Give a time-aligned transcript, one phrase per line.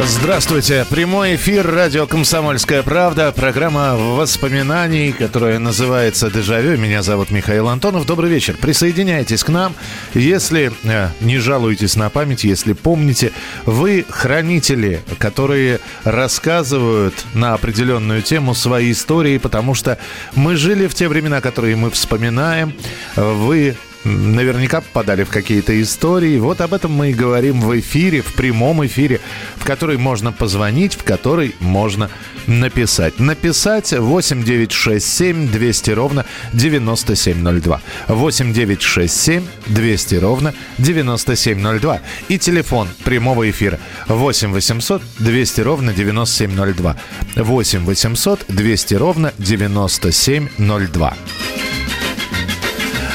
[0.00, 0.86] Здравствуйте.
[0.88, 3.32] Прямой эфир радио «Комсомольская правда».
[3.32, 6.76] Программа воспоминаний, которая называется «Дежавю».
[6.78, 8.06] Меня зовут Михаил Антонов.
[8.06, 8.56] Добрый вечер.
[8.56, 9.74] Присоединяйтесь к нам.
[10.14, 13.32] Если э, не жалуетесь на память, если помните,
[13.66, 19.98] вы хранители, которые рассказывают на определенную тему свои истории, потому что
[20.36, 22.72] мы жили в те времена, которые мы вспоминаем.
[23.16, 26.38] Вы наверняка попадали в какие-то истории.
[26.38, 29.20] Вот об этом мы и говорим в эфире, в прямом эфире,
[29.56, 32.10] в который можно позвонить, в который можно
[32.46, 33.18] написать.
[33.18, 37.80] Написать 8967 200 ровно 9702.
[38.08, 42.00] 8967 200 ровно 9702.
[42.28, 46.96] И телефон прямого эфира 8 800 200 ровно 9702.
[47.36, 51.16] 8 800 200 ровно 9702.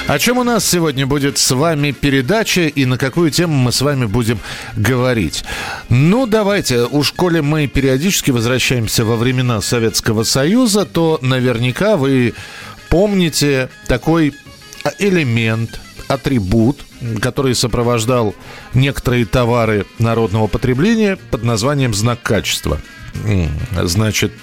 [0.05, 3.81] О чем у нас сегодня будет с вами передача и на какую тему мы с
[3.81, 4.37] вами будем
[4.75, 5.45] говорить?
[5.87, 12.33] Ну, давайте, уж коли мы периодически возвращаемся во времена Советского Союза, то наверняка вы
[12.89, 14.33] помните такой
[14.99, 16.81] элемент, атрибут,
[17.21, 18.35] который сопровождал
[18.73, 22.77] некоторые товары народного потребления под названием знак качества.
[23.81, 24.33] Значит,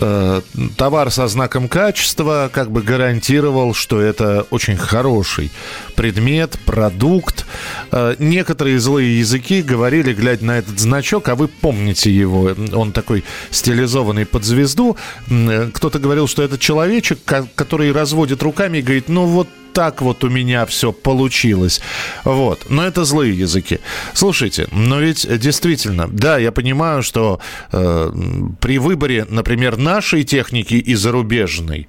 [0.00, 0.40] э,
[0.76, 5.50] товар со знаком качества как бы гарантировал, что это очень хороший
[5.96, 7.46] предмет, продукт.
[7.92, 13.24] Э, некоторые злые языки говорили, глядя на этот значок, а вы помните его, он такой
[13.50, 14.96] стилизованный под звезду.
[15.30, 20.02] Э, Кто-то говорил, что это человечек, ко- который разводит руками и говорит, ну вот так
[20.02, 21.80] вот у меня все получилось.
[22.24, 22.68] Вот.
[22.68, 23.78] Но это злые языки.
[24.12, 27.38] Слушайте, но ведь действительно, да, я понимаю, что
[27.70, 28.12] э,
[28.60, 31.86] при выборе, например, нашей техники и зарубежной,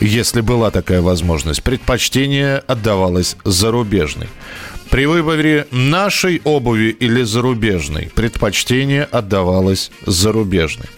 [0.00, 4.26] если была такая возможность, предпочтение отдавалось зарубежной.
[4.90, 10.88] При выборе нашей обуви или зарубежной предпочтение отдавалось зарубежной.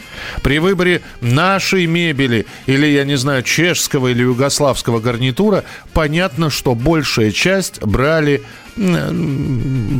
[0.42, 7.32] При выборе нашей мебели или, я не знаю, чешского или югославского гарнитура, понятно, что большая
[7.32, 8.42] часть брали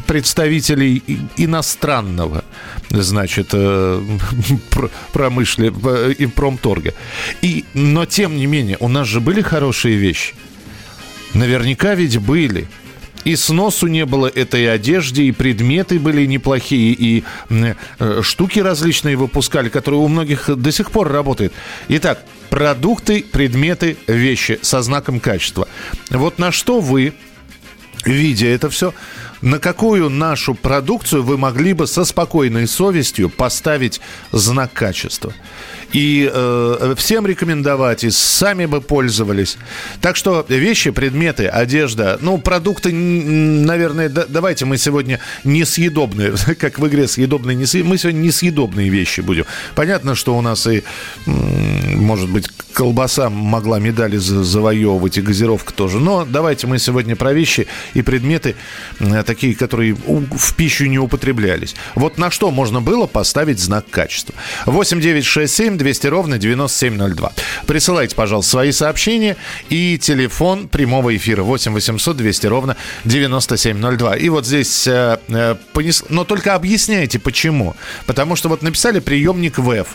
[0.06, 1.03] представителей
[1.36, 2.44] иностранного,
[2.88, 4.03] значит, э,
[4.70, 6.94] пр- промышле э, и промторга.
[7.42, 10.34] И, но, тем не менее, у нас же были хорошие вещи.
[11.34, 12.66] Наверняка ведь были.
[13.25, 19.69] И сносу не было этой одежде, и предметы были неплохие, и э, штуки различные выпускали,
[19.69, 21.53] которые у многих до сих пор работают.
[21.88, 25.69] Итак, продукты, предметы, вещи со знаком качества.
[26.10, 27.15] Вот на что вы,
[28.05, 28.93] видя это все,
[29.41, 34.00] на какую нашу продукцию вы могли бы со спокойной совестью поставить
[34.33, 35.33] знак качества?
[35.92, 39.58] И э, всем рекомендовать, и сами бы пользовались.
[40.00, 46.86] Так что вещи, предметы, одежда, ну, продукты, наверное, да- давайте мы сегодня несъедобные, как в
[46.88, 49.44] игре съедобные, не мы сегодня несъедобные вещи будем.
[49.75, 50.82] Понятно, что у нас и,
[51.26, 56.00] может быть, колбаса могла медали за- завоевывать, и газировка тоже.
[56.00, 58.56] Но давайте мы сегодня про вещи и предметы,
[59.00, 61.74] э, такие, которые в пищу не употреблялись.
[61.94, 64.34] Вот на что можно было поставить знак качества.
[64.66, 67.32] 8 9 6 7 200 ровно 9702.
[67.66, 69.37] Присылайте, пожалуйста, свои сообщения
[69.69, 74.16] и телефон прямого эфира 8 800 200 ровно 9702.
[74.16, 77.75] И вот здесь э, э, понес- Но только объясняйте, почему.
[78.06, 79.88] Потому что вот написали приемник ВЭФ.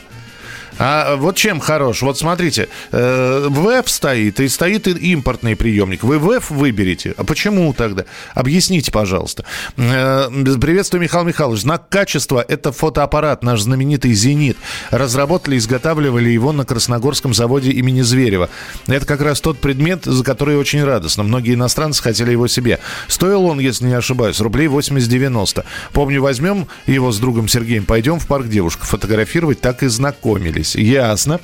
[0.79, 2.01] А вот чем хорош?
[2.01, 6.03] Вот смотрите, э, ВЭФ стоит, и стоит и импортный приемник.
[6.03, 7.13] Вы ВЭФ выберете.
[7.17, 8.05] А почему тогда?
[8.33, 9.43] Объясните, пожалуйста.
[9.77, 10.29] Э,
[10.61, 11.61] приветствую, Михаил Михайлович.
[11.61, 14.57] Знак качества– это фотоаппарат, наш знаменитый «Зенит».
[14.91, 18.49] Разработали, изготавливали его на Красногорском заводе имени Зверева.
[18.87, 21.23] Это как раз тот предмет, за который очень радостно.
[21.23, 22.79] Многие иностранцы хотели его себе.
[23.07, 25.65] Стоил он, если не ошибаюсь, рублей 80-90.
[25.93, 30.66] Помню, возьмем его с другом Сергеем, пойдем в парк девушек фотографировать, так и знакомились.
[30.75, 31.39] Ясно.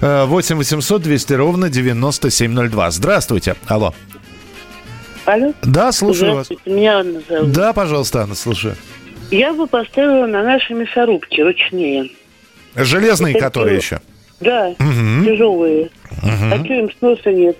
[0.00, 2.90] Э, 8 800 200 ровно 9702.
[2.90, 3.56] Здравствуйте.
[3.66, 3.94] Алло.
[5.24, 5.52] Алло?
[5.62, 6.48] Да, слушаю вас.
[6.66, 7.52] Меня Анна зовут.
[7.52, 8.76] Да, пожалуйста, Анна, слушаю.
[9.30, 12.10] Я бы поставила на наши мясорубки ручные.
[12.76, 13.96] Железные, Это которые что?
[13.96, 14.02] еще.
[14.38, 15.24] Да, Мгм.
[15.24, 15.90] тяжелые.
[16.22, 17.56] А что им сноса нет?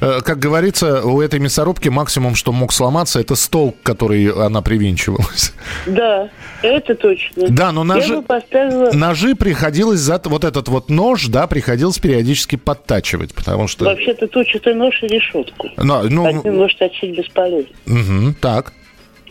[0.00, 5.52] Э, как говорится, у этой мясорубки максимум, что мог сломаться, это стол, который она привинчивалась.
[5.86, 6.30] Да,
[6.62, 7.48] это точно.
[7.48, 8.92] Да, но ножи, поставила...
[8.92, 13.84] ножи приходилось за вот этот вот нож, да, приходилось периодически подтачивать, потому что...
[13.84, 15.68] Вообще-то точит и нож, и решетку.
[15.76, 17.74] Но, ну, Один нож точить бесполезно.
[17.86, 18.72] мгм, так.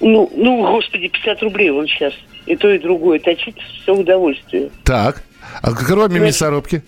[0.01, 2.13] Ну, ну, господи, 50 рублей он сейчас.
[2.45, 3.19] И то, и другое.
[3.19, 4.69] Точить все удовольствие.
[4.83, 5.23] Так.
[5.61, 6.83] А кроме Значит- мясорубки?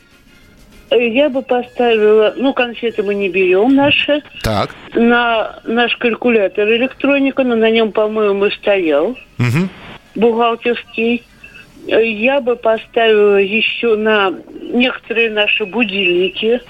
[0.89, 2.33] Э, Я бы поставила...
[2.37, 4.21] Ну, конфеты мы не берем наши.
[4.43, 4.73] Так.
[4.93, 9.17] На наш калькулятор электроника, но на нем, по-моему, и стоял.
[9.37, 9.69] Мгм.
[10.15, 11.23] бухгалтерский.
[11.87, 16.61] Э, Я бы поставила еще на некоторые наши будильники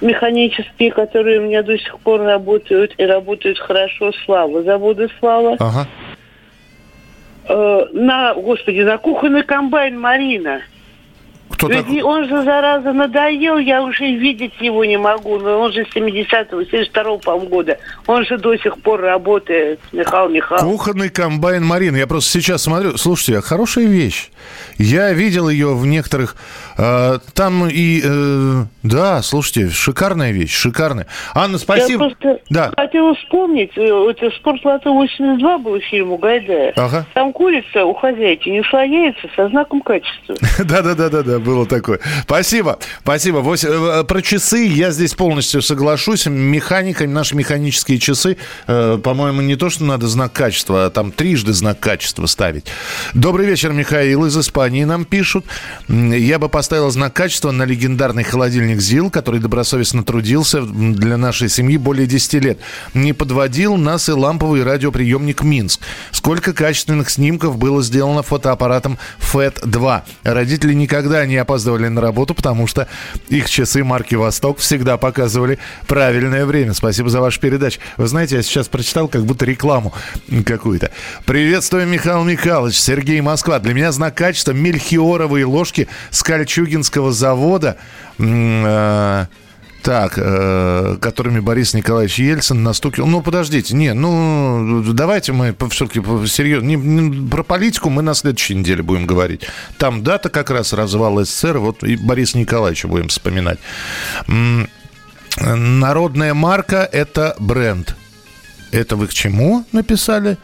[0.00, 4.12] механические, которые у меня до сих пор работают и работают хорошо.
[4.24, 5.56] Слава, завода Слава.
[5.58, 5.86] Ага.
[7.48, 10.60] Э, На, господи, на кухонный комбайн Марина.
[11.56, 12.02] Кто Ведь такой?
[12.02, 15.38] он же, зараза, надоел, я уже видеть его не могу.
[15.38, 17.78] Но он же 70-го, 72-го, по-моему, года.
[18.06, 20.70] Он же до сих пор работает, Михаил Михайлович.
[20.70, 21.96] Кухонный комбайн Марина.
[21.96, 22.96] Я просто сейчас смотрю.
[22.98, 24.30] Слушайте, хорошая вещь.
[24.78, 26.36] Я видел ее в некоторых...
[26.76, 28.02] э, там и...
[28.04, 31.06] э, да, слушайте, шикарная вещь, шикарная.
[31.34, 32.04] Анна, спасибо.
[32.04, 32.72] Я просто Да.
[32.76, 36.72] хотела вспомнить, это «Спортлото 82» был фильм у Гайдая.
[36.76, 37.06] Ага.
[37.14, 40.34] Там курица у хозяйки не слояется со знаком качества.
[40.64, 42.00] Да-да-да-да, было такое.
[42.24, 43.38] Спасибо, спасибо.
[43.38, 46.26] Вось- э, Про часы я здесь полностью соглашусь.
[46.26, 51.52] Механика, наши механические часы, э, по-моему, не то, что надо знак качества, а там трижды
[51.52, 52.66] знак качества ставить.
[53.14, 55.46] Добрый вечер, Михаил из Испании нам пишут.
[55.88, 61.76] Я бы поставил знак качества на легендарный холодильник ЗИЛ, который добросовестно трудился для нашей семьи
[61.76, 62.58] более 10 лет.
[62.94, 65.80] Не подводил нас и ламповый радиоприемник «Минск».
[66.10, 70.02] Сколько качественных снимков было сделано фотоаппаратом FET-2.
[70.24, 72.88] Родители никогда не опаздывали на работу, потому что
[73.28, 76.74] их часы марки «Восток» всегда показывали правильное время.
[76.74, 77.80] Спасибо за вашу передачу.
[77.96, 79.92] Вы знаете, я сейчас прочитал как будто рекламу
[80.44, 80.90] какую-то.
[81.24, 82.76] Приветствую, Михаил Михайлович.
[82.76, 83.58] Сергей Москва.
[83.58, 87.76] Для меня знак качества мельхиоровые ложки с Кольчугинского завода.
[89.86, 93.06] М, так, э, которыми Борис Николаевич Ельцин настукил.
[93.06, 96.66] Ну, подождите, не, ну, давайте мы все-таки серьезно.
[96.66, 99.42] Не, не- про политику мы на следующей неделе будем говорить.
[99.78, 103.58] Там дата как раз развала СССР, вот и Бориса Николаевича будем вспоминать.
[104.28, 104.68] М,
[105.38, 107.94] Народная марка– это бренд.
[108.72, 110.38] Это вы к чему написали?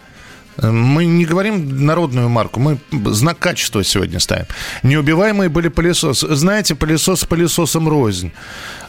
[0.61, 4.47] Мы не говорим народную марку, мы знак качества сегодня ставим.
[4.83, 6.35] Неубиваемые были пылесосы.
[6.35, 8.33] Знаете, пылесос пылесосом рознь.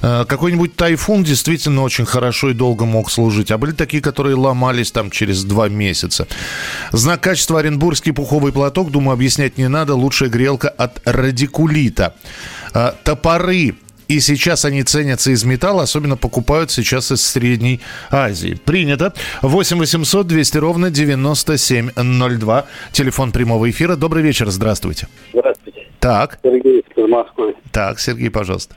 [0.01, 3.51] Э, Какой-нибудь тайфун действительно очень хорошо и долго мог служить.
[3.51, 6.27] А были такие, которые ломались там через два месяца.
[6.91, 9.95] Знак качества оренбургский пуховый платок, думаю, объяснять не надо.
[9.95, 12.15] Лучшая грелка от радикулита.
[12.73, 13.75] Э, Топоры
[14.13, 17.81] и сейчас они ценятся из металла, особенно покупают сейчас из Средней
[18.11, 18.53] Азии.
[18.65, 19.13] Принято.
[19.41, 22.65] 8 800 200 ровно 9702.
[22.91, 23.95] Телефон прямого эфира.
[23.95, 25.07] Добрый вечер, здравствуйте.
[25.33, 27.55] Здравствуйте, Так, Сергей из Москвы.
[27.71, 28.75] так, Сергей, пожалуйста.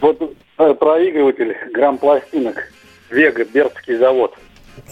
[0.00, 0.20] Вот
[0.58, 2.56] э, проигрыватель грамм пластинок
[3.10, 4.34] Вега, Бердский завод.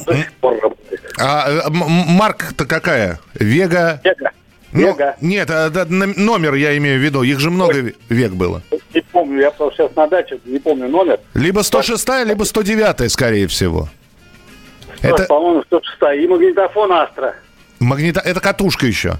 [0.06, 1.00] До сих пор работает.
[1.18, 3.20] А э, марка-то какая?
[3.34, 4.00] Вега?
[4.02, 4.30] Вега.
[4.72, 5.16] Ну, Вега.
[5.22, 7.22] нет, а, да, номер я имею в виду.
[7.22, 8.62] Их же много ве- век было.
[8.94, 11.20] Не помню, я просто сейчас на даче, не помню номер.
[11.34, 13.88] Либо 106, либо 109, скорее всего.
[15.00, 15.22] Это...
[15.22, 17.34] Это По-моему, 106 И магнитофон Астра.
[17.80, 18.20] магнита...
[18.20, 19.14] Это катушка еще.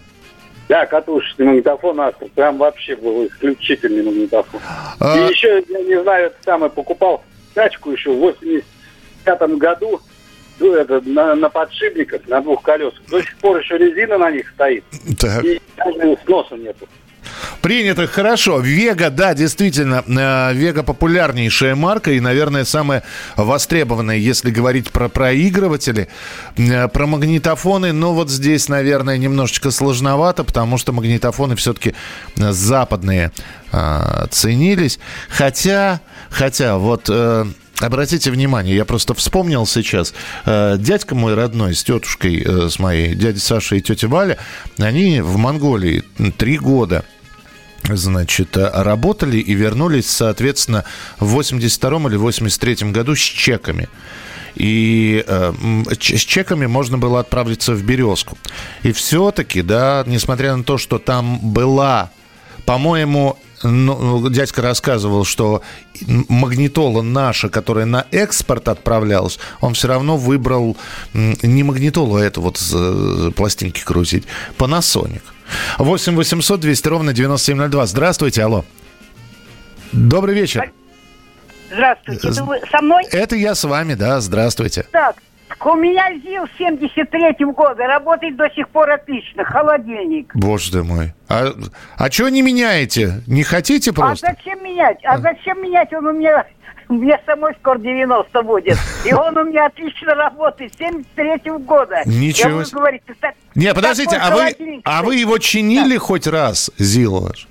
[0.69, 2.29] Да, катушечный магнитофон Астра.
[2.35, 4.61] Прям вообще был исключительный магнитофон.
[5.01, 7.25] А- И еще, я не знаю, это самое, покупал
[7.55, 10.01] тачку еще в 85 году.
[10.61, 13.01] Ну, это на, на подшипниках, на двух колесах.
[13.09, 14.85] До сих пор еще резина на них стоит.
[15.19, 15.45] Так.
[15.45, 16.89] И даже сноса нету.
[17.61, 18.61] Принято, хорошо.
[18.61, 23.03] Вега, да, действительно, э, Вега популярнейшая марка и, наверное, самая
[23.37, 26.09] востребованная, если говорить про проигрыватели.
[26.57, 31.95] Э, Про магнитофоны, ну вот здесь, наверное, немножечко сложновато, потому что магнитофоны все-таки
[32.37, 33.33] западные
[33.73, 34.99] э, ценились.
[35.29, 36.01] Хотя,
[36.31, 37.11] хотя, вот...
[37.81, 40.13] Обратите внимание, я просто вспомнил сейчас,
[40.47, 44.37] э, дядька мой родной с тетушкой, э, с моей, дядей Сашей и тетей Валя,
[44.79, 46.03] они в Монголии
[46.39, 47.05] три года
[47.85, 50.85] значит, э, работали и вернулись, соответственно,
[51.21, 53.89] в 82 или 83 году с чеками.
[54.57, 55.53] И э,
[55.93, 58.37] с чеками можно было отправиться в Березку.
[58.83, 62.11] И все-таки, да, несмотря на то, что там была,
[62.67, 65.63] по-моему, ну, дядька рассказывал, что
[66.07, 70.77] магнитола наша, которая на экспорт отправлялась, он все равно выбрал
[71.13, 72.59] не магнитолу, а эту вот
[73.35, 74.25] пластинки крутить,
[74.59, 75.23] Panasonic.
[75.79, 77.87] 8 800 200 ровно 9702.
[77.87, 78.65] Здравствуйте, алло.
[79.93, 80.71] Добрый вечер.
[81.71, 82.29] Здравствуйте.
[82.29, 83.05] Это вы со мной?
[83.11, 84.87] Это я с вами, да, здравствуйте.
[84.91, 85.17] Так,
[85.67, 90.35] у меня ЗИЛ 73-м года, работает до сих пор отлично, холодильник.
[90.35, 91.15] Боже ты мой.
[91.29, 91.47] А,
[91.97, 93.23] а что не меняете?
[93.27, 94.29] Не хотите просто?
[94.29, 94.99] А зачем менять?
[95.05, 95.93] А зачем менять?
[95.93, 96.45] Он у меня
[96.89, 98.79] меня самой скоро 90 будет.
[99.05, 100.73] И он у меня отлично работает.
[100.79, 102.03] 73 года.
[102.07, 107.21] Ничего буду говорить, так- Не, подождите, а вы, а вы его чинили хоть раз, Зил
[107.21, 107.47] ваш?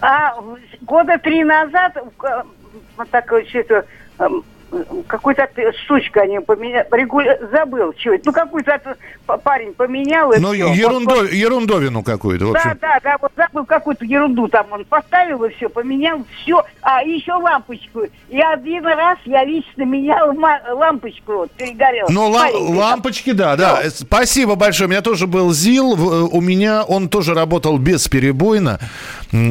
[0.00, 0.34] А
[0.82, 2.42] года три назад э,
[2.98, 3.86] вот такое что-то
[4.18, 4.44] эм,
[5.06, 5.48] какую-то
[5.84, 7.38] штучку они поменяли, регуля...
[7.50, 8.10] забыл, что.
[8.24, 8.96] Ну, какой-то это
[9.26, 10.32] п- парень поменял.
[10.32, 14.84] и Ну, ерундо- Вот- ерундовину какую-то, Да, да, да, вот забыл какую-то ерунду там он
[14.84, 16.64] поставил и все, поменял все.
[16.82, 18.00] А, еще лампочку.
[18.28, 20.34] И один раз я лично менял
[20.74, 22.08] лампочку, вот, перегорела.
[22.10, 22.76] Ну, ла- Маленькая там.
[22.76, 23.80] лампочки, да, да.
[23.84, 24.88] Э, Спасибо большое.
[24.88, 25.94] У меня тоже был ЗИЛ.
[25.94, 28.78] Э, У меня он тоже работал бесперебойно.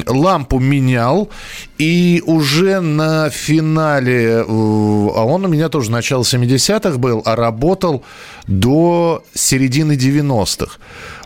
[0.08, 1.30] Лампу менял.
[1.78, 8.04] И уже на финале, а он у меня тоже начало 70-х был, а работал
[8.48, 10.78] до середины 90-х.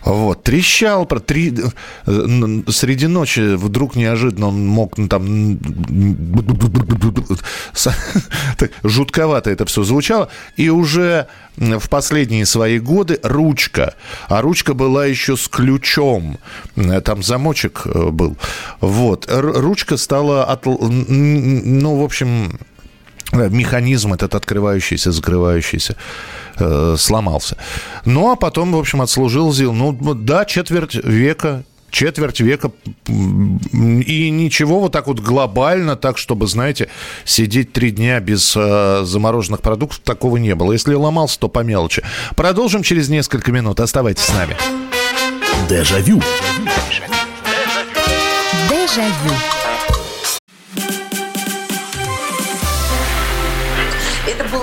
[0.04, 1.54] Вот, трещал про три...
[2.06, 5.60] Среди ночи вдруг неожиданно он мог ну, там...
[8.58, 10.30] так Жутковато это все звучало.
[10.56, 13.96] И уже в последние свои годы ручка.
[14.30, 16.40] А ручка была еще с ключом.
[17.04, 18.38] Там замочек э, был.
[18.80, 19.26] Вот.
[19.30, 20.46] Ручка стала...
[20.46, 22.60] от- Ну, в общем...
[23.32, 25.96] э, Механизм этот открывающийся, закрывающийся
[26.58, 27.58] э, сломался.
[28.06, 29.74] Ну, а потом, в общем, отслужил ЗИЛ.
[29.74, 32.72] Ну, да, четверть века, четверть века.
[33.08, 36.90] И ничего вот так вот глобально, так, чтобы, знаете,
[37.26, 40.74] сидеть три дня без э, замороженных продуктов, такого не было.
[40.74, 42.04] Если ломался, то по мелочи.
[42.36, 43.80] Продолжим через несколько минут.
[43.80, 44.56] Оставайтесь с нами.
[45.70, 46.22] Дежавю.
[48.70, 49.34] Дежавю.
[49.50, 49.59] Это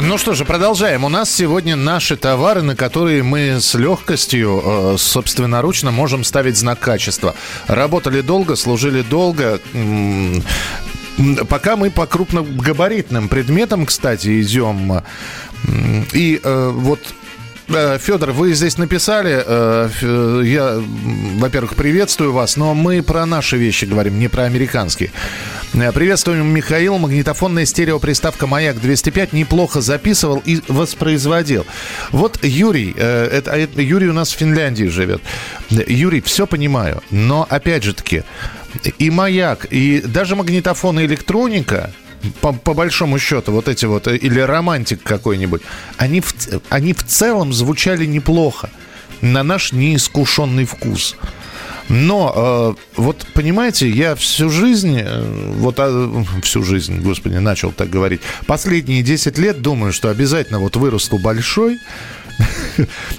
[0.00, 1.04] Ну что же, продолжаем.
[1.04, 6.78] У нас сегодня наши товары, на которые мы с легкостью, э, собственноручно можем ставить знак
[6.78, 7.34] качества.
[7.66, 9.60] Работали долго, служили долго.
[11.48, 15.02] Пока мы по крупногабаритным предметам, кстати, идем.
[16.12, 17.00] И э, вот
[17.68, 20.82] Федор, вы здесь написали, э, я,
[21.36, 25.10] во-первых, приветствую вас, но мы про наши вещи говорим, не про американские.
[25.74, 31.66] Э, Приветствуем Михаил, магнитофонная стереоприставка «Маяк 205» неплохо записывал и воспроизводил.
[32.10, 35.20] Вот Юрий, э, это, а это Юрий у нас в Финляндии живет.
[35.68, 38.22] Юрий, все понимаю, но опять же таки,
[38.96, 41.92] и «Маяк», и даже магнитофон и электроника,
[42.40, 45.62] по, по большому счету, вот эти вот, э, или романтик какой-нибудь,
[45.96, 46.34] они в,
[46.68, 48.70] они в целом звучали неплохо
[49.20, 51.16] на наш неискушенный вкус.
[51.88, 57.88] Но, э, вот, понимаете, я всю жизнь, э, вот а, всю жизнь, господи, начал так
[57.88, 61.78] говорить, последние 10 лет думаю, что обязательно вот вырасту большой,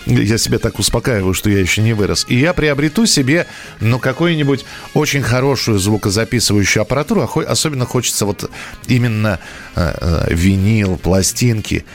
[0.06, 2.26] я себя так успокаиваю, что я еще не вырос.
[2.30, 3.48] И я приобрету себе,
[3.80, 7.22] ну, какую-нибудь очень хорошую звукозаписывающую аппаратуру.
[7.22, 8.50] а Особенно хочется вот
[8.88, 9.40] именно
[9.76, 11.86] э, э, винил, пластинки.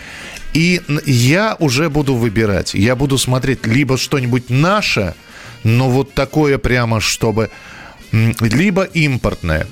[0.52, 2.74] И я уже буду выбирать.
[2.74, 5.14] Я буду смотреть либо что-нибудь наше,
[5.64, 7.50] но вот такое прямо, чтобы...
[8.12, 9.66] Либо импортное.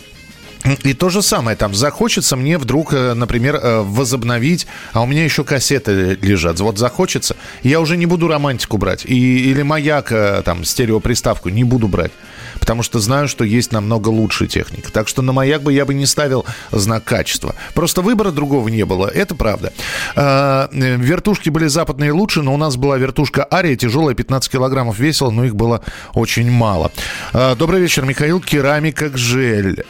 [0.85, 5.25] И то же самое, там, захочется мне вдруг, э, например, э, возобновить, а у меня
[5.25, 10.43] еще кассеты лежат, вот захочется, я уже не буду романтику брать, и, или маяк, э,
[10.45, 12.13] там, стереоприставку не буду брать,
[12.61, 14.93] потому что знаю, что есть намного лучше техника.
[14.93, 17.57] Так что на маяк бы я бы не ставил знак качества.
[17.75, 19.73] Просто выбора другого не было, это правда.
[20.15, 25.31] Э, Вертушки были западные лучше, но у нас была вертушка Ария, тяжелая, 15 килограммов весила,
[25.31, 25.83] но их было
[26.15, 26.93] очень мало.
[27.33, 28.41] Э, Добрый вечер, Михаил.
[28.41, 29.85] Керамика Гжель.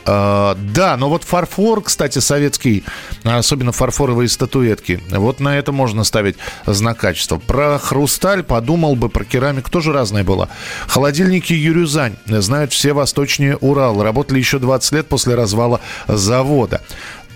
[0.63, 2.85] Да, но вот фарфор, кстати, советский,
[3.25, 7.39] особенно фарфоровые статуэтки, вот на это можно ставить знак качества.
[7.39, 10.49] Про хрусталь подумал бы, про керамику тоже разное было.
[10.87, 14.03] Холодильники Юрюзань знают все восточнее Урал.
[14.03, 16.81] Работали еще 20 лет после развала завода.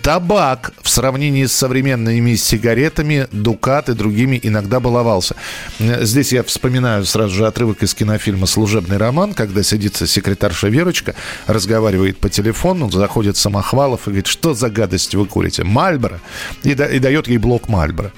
[0.03, 5.35] Табак в сравнении с современными сигаретами, Дукат и другими иногда баловался.
[5.79, 11.13] Здесь я вспоминаю сразу же отрывок из кинофильма «Служебный роман», когда сидится секретарша Верочка,
[11.45, 15.63] разговаривает по телефону, заходит Самохвалов и говорит, что за гадость вы курите?
[15.65, 16.21] Мальборо.
[16.63, 18.13] И, да- и дает ей блок Мальборо.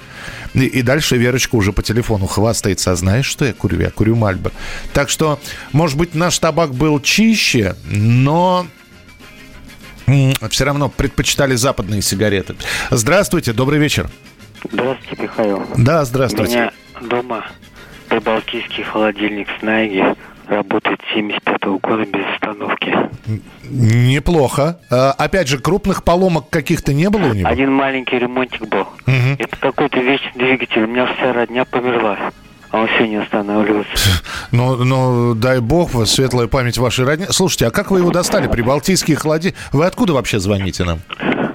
[0.54, 3.80] И, и дальше Верочка уже по телефону хвастается, а знаешь, что я курю?
[3.80, 4.54] Я курю Мальборо.
[4.92, 5.40] Так что,
[5.72, 8.66] может быть, наш табак был чище, но
[10.50, 12.54] все равно предпочитали западные сигареты.
[12.90, 14.08] Здравствуйте, добрый вечер.
[14.70, 15.62] Здравствуйте, Михаил.
[15.76, 16.52] Да, У здравствуйте.
[16.52, 17.46] меня дома
[18.08, 20.04] прибалтийский холодильник с Найги
[20.48, 22.94] работает с 75 года без остановки.
[23.70, 24.80] Неплохо.
[24.90, 27.48] А, опять же, крупных поломок каких-то не было у него?
[27.48, 28.86] Один маленький ремонтик был.
[29.06, 29.36] Мгм.
[29.38, 30.82] Это какой-то вечный двигатель.
[30.82, 32.18] У меня вся родня померла.
[32.72, 33.96] А он все не останавливается.
[34.52, 37.26] Ну, ну, дай бог, светлая память вашей родни.
[37.30, 38.46] Слушайте, а как вы его достали?
[38.46, 39.54] Прибалтийские холоди...
[39.72, 41.00] Вы откуда вообще звоните нам?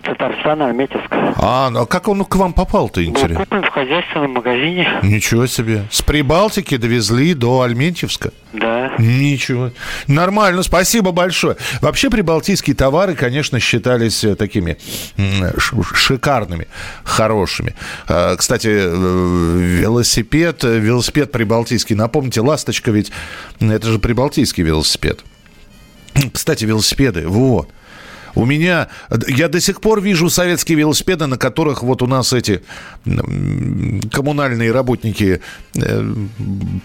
[0.03, 1.07] Татарстан, Альметьевск.
[1.37, 3.35] А, ну, а как он к вам попал-то, Был интересно?
[3.39, 4.87] куплен в хозяйственном магазине.
[5.03, 5.85] Ничего себе.
[5.89, 8.31] С Прибалтики довезли до Альментьевска?
[8.53, 8.74] Да.
[8.97, 9.71] Ничего.
[10.07, 11.57] Нормально, спасибо большое.
[11.81, 14.77] Вообще прибалтийские товары, конечно, считались э, такими
[15.93, 16.67] шикарными,
[17.03, 17.75] хорошими.
[18.07, 21.95] А, Кстати, э, велосипед, э, велосипед прибалтийский.
[21.95, 23.11] Напомните, «Ласточка» ведь
[23.59, 25.23] это же прибалтийский велосипед.
[26.33, 27.69] Кстати, велосипеды, вот.
[28.35, 28.89] У меня,
[29.27, 32.61] я до сих пор вижу советские велосипеды, на которых вот у нас эти
[33.05, 35.41] коммунальные работники,
[35.75, 36.13] э,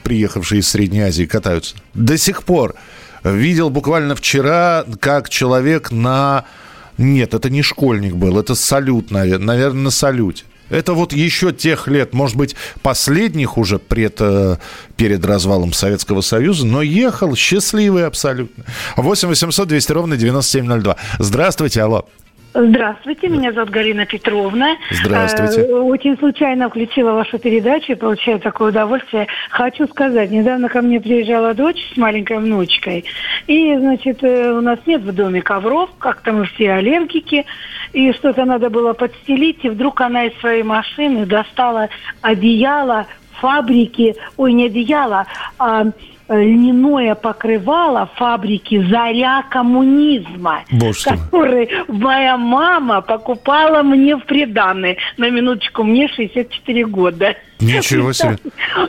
[0.05, 1.75] приехавшие из Средней Азии, катаются.
[1.95, 2.77] До сих пор.
[3.25, 6.45] Видел буквально вчера, как человек на...
[6.97, 10.45] Нет, это не школьник был, это салют, наверное, на салюте.
[10.71, 14.57] Это вот еще тех лет, может быть, последних уже пред, э,
[14.97, 18.65] перед развалом Советского Союза, но ехал счастливый абсолютно.
[18.97, 20.97] 8 800 200 ровно 9702.
[21.19, 22.09] Здравствуйте, алло.
[22.53, 24.77] Здравствуйте, меня зовут Галина Петровна.
[24.91, 25.61] Здравствуйте.
[25.61, 29.29] Э, Очень случайно включила вашу передачу и получаю такое удовольствие.
[29.51, 33.05] Хочу сказать, недавно ко мне приезжала дочь с маленькой внучкой.
[33.47, 37.47] И, значит, э, у нас нет в доме ковров, как-то мы все аллергики.
[37.93, 39.65] И что-то надо было подстелить.
[39.65, 41.89] И вдруг она из своей машины достала
[42.21, 43.07] одеяло
[43.41, 45.27] фабрики, ой, не одеяло,
[45.59, 45.87] а
[46.29, 54.97] э, льняное покрывало фабрики «Заря коммунизма», Боже который моя мама покупала мне в приданное.
[55.17, 57.37] На минуточку, мне 64 года.
[57.61, 58.39] Ничего себе.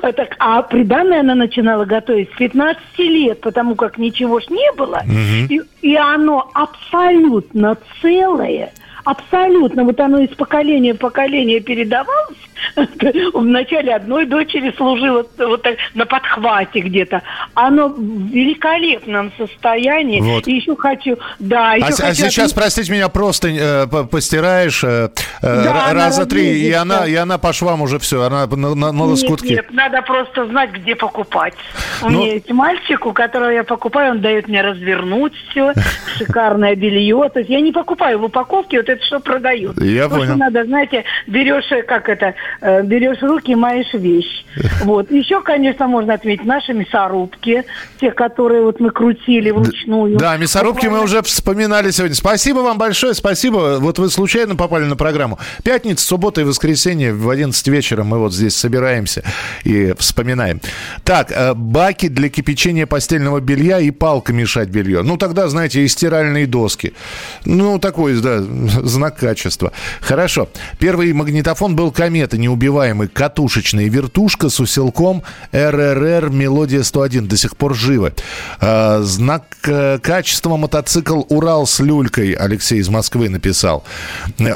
[0.02, 4.72] А Так, а приданное она начинала готовить с 15 лет, потому как ничего ж не
[4.74, 5.02] было.
[5.06, 5.48] Мгм.
[5.50, 8.72] И, и оно абсолютно целое,
[9.04, 12.38] абсолютно, вот оно из поколения в поколение передавалось.
[13.34, 17.22] В начале одной дочери служило вот так на подхвате где-то.
[17.54, 20.22] Оно в великолепном состоянии.
[20.22, 20.48] Вот.
[20.48, 23.88] И еще хочу, да, еще А, с- а хочу сейчас, отметить- простите меня, просто э,
[23.88, 25.10] по- постираешь э,
[25.42, 28.76] э, Да, раза три, и она, и она по швам уже все, она на, на-
[28.76, 29.48] на Нет, лоскутки.
[29.54, 31.54] нет, надо просто знать, где покупать.
[32.02, 35.74] У Ну- меня есть мальчик, у которого я покупаю, он дает мне развернуть все,
[36.18, 37.30] шикарное белье.
[37.34, 39.82] То есть я не покупаю в упаковке вот это, что продают.
[39.82, 40.32] Я Потому понял.
[40.34, 44.46] что надо, знаете, берешь, э, как это, э, берешь руки, маешь вещь.
[44.84, 45.12] Вот.
[45.12, 47.64] Еще, конечно, можно отметить наши мясорубки,
[48.00, 50.18] те, которые вот мы крутили вручную.
[50.18, 52.16] Да, мясорубки мы уже вспоминали сегодня.
[52.16, 53.78] Спасибо вам большое, спасибо.
[53.80, 55.40] Вот вы случайно попали на программу.
[55.64, 59.24] Пятница, суббота и воскресенье в 11 вечера мы вот здесь собираемся
[59.64, 60.62] и вспоминаем.
[61.04, 65.04] Так, э, баки для кипячения постельного белья и палка мешать белье.
[65.04, 66.94] Ну, тогда, знаете, и стиральные доски.
[67.46, 69.72] Ну, такой, да, знак качества.
[70.02, 70.50] Хорошо.
[70.80, 73.88] Первый магнитофон был «Комета», неубиваемый, катушечный.
[73.88, 77.28] Вертушка с усилком РРР «Мелодия 101».
[77.28, 78.14] До сих пор живы.
[78.60, 82.34] Э, Знак э, качества мотоцикл «Урал» с люлькой.
[82.34, 83.84] Алексей из Москвы написал.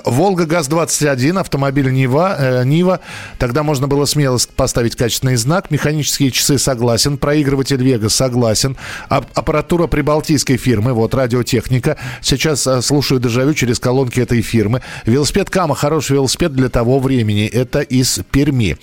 [0.04, 2.36] «Волга ГАЗ-21», автомобиль «Нива».
[2.38, 3.00] э, «Нива».
[3.40, 5.72] Тогда можно было смело поставить качественный знак.
[5.72, 7.18] Механические часы согласен.
[7.18, 8.76] Проигрыватель «Вега» согласен.
[9.10, 10.94] Ап- аппаратура прибалтийской фирмы.
[10.94, 11.98] Вот радиотехника.
[12.22, 14.82] Сейчас э, слушаю дежавю через колонки этой фирмы.
[15.06, 17.46] Велосипед Кама хороший велосипед для того времени.
[17.46, 18.78] Это из Перми.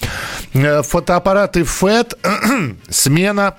[0.55, 2.19] Э, Фотоаппараты ФЭТ.
[2.89, 3.57] Смена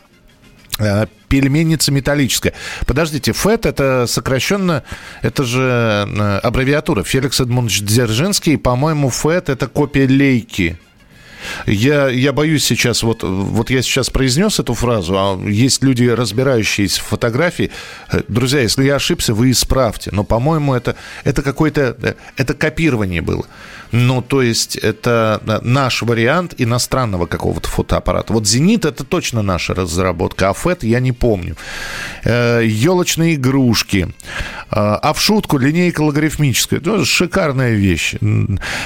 [0.80, 2.54] Э, Пельменница металлическая.
[2.86, 4.84] Подождите, ФЭТ это сокращенно,
[5.24, 5.62] это же
[6.08, 7.04] э, аббревиатура.
[7.04, 10.80] Феликс Эдмундович Дзержинский, по-моему, ФЭТ это копия лейки.
[11.66, 17.02] Я, я боюсь сейчас, вот, вот я сейчас произнес эту фразу, а есть люди, разбирающиеся
[17.02, 17.72] в фотографии.
[18.12, 20.10] Э, Друзья, если я ошибся, вы исправьте.
[20.12, 23.46] Но, по-моему, это, это какое-то, э, это копирование было.
[23.92, 28.34] Ну, то есть, это э, наш вариант иностранного какого-то фотоаппарата.
[28.34, 31.56] Вот «Зенит»— это точно наша разработка, а «ФЭТ» я не помню.
[32.26, 34.14] Елочные игрушки.
[34.76, 36.82] А, в шутку линейка логарифмическая.
[36.84, 38.16] Ну, шикарная вещь.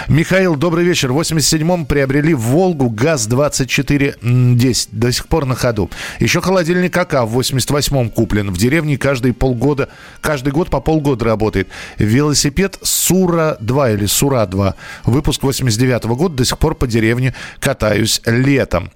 [0.07, 1.13] Михаил, добрый вечер.
[1.13, 4.89] В 87-м приобрели Волгу ГАЗ-2410.
[4.91, 5.89] До сих пор на ходу.
[6.19, 8.51] Еще холодильник АК в 88-м куплен.
[8.51, 9.89] В деревне каждый полгода,
[10.21, 11.67] каждый год по полгода работает.
[11.97, 14.73] Велосипед Сура-2 или Сура-2.
[15.05, 16.35] Выпуск 89-го года.
[16.35, 18.91] До сих пор по деревне катаюсь летом.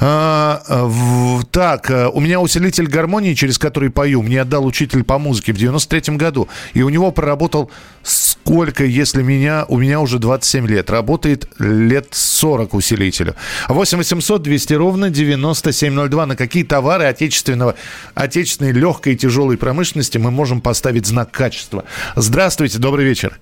[0.00, 5.18] А, в, так, э, у меня усилитель гармонии, через который пою, мне отдал учитель по
[5.18, 6.48] музыке в 93 году.
[6.74, 7.70] И у него проработал
[8.02, 10.88] сколько, если меня, у меня уже 27 лет.
[10.90, 13.34] Работает лет 40 усилителю.
[13.68, 16.26] 8 800 200 ровно 9702.
[16.26, 17.74] На какие товары отечественного,
[18.14, 21.84] отечественной легкой и тяжелой промышленности мы можем поставить знак качества?
[22.14, 23.38] Здравствуйте, добрый вечер.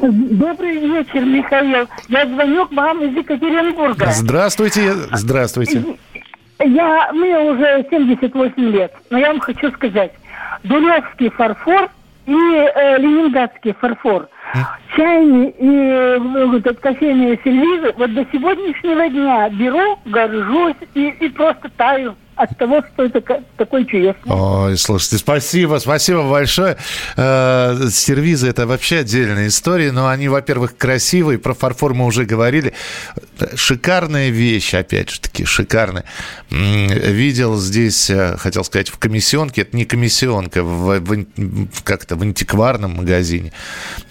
[0.00, 1.86] Добрый вечер, Михаил.
[2.08, 4.06] Я звоню к вам из Екатеринбурга.
[4.12, 5.84] Здравствуйте, здравствуйте.
[6.58, 10.12] Я, мне уже 78 лет, но я вам хочу сказать,
[10.62, 11.90] Дулевский фарфор
[12.26, 14.28] и э, Ленинградский фарфор,
[14.94, 21.70] чайные и э, вот, кофейные сервизы, вот до сегодняшнего дня беру, горжусь и, и просто
[21.76, 24.32] таю от того, что это такой чудесный.
[24.32, 26.78] Ой, слушайте, спасибо, спасибо большое.
[27.16, 32.72] Э, сервизы это вообще отдельная история, но они, во-первых, красивые, про фарфор мы уже говорили.
[33.54, 36.04] Шикарная вещь, опять же таки, шикарная.
[36.48, 42.96] Видел здесь, э, хотел сказать, в комиссионке, это не комиссионка, в, в, как-то в антикварном
[42.96, 43.52] магазине.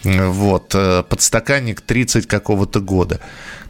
[0.04, 3.20] Вот, э, подстаканник 30 какого-то года.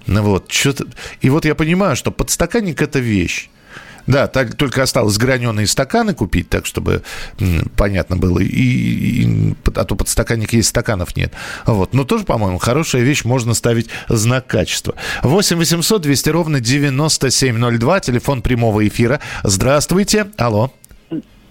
[0.06, 0.86] Ну вот, что-то...
[1.22, 3.50] И вот я понимаю, что подстаканник– это вещь.
[4.10, 7.04] Да, так, только осталось граненые стаканы купить, так чтобы
[7.78, 8.40] понятно было.
[8.40, 11.32] И, и, а то подстаканник есть, стаканов нет.
[11.68, 11.94] Вот.
[11.94, 14.96] Но тоже, по-моему, хорошая вещь, можно ставить знак качества.
[15.22, 19.20] 8 800 200 ровно 9702, телефон прямого эфира.
[19.44, 20.26] Здравствуйте.
[20.40, 20.72] Алло.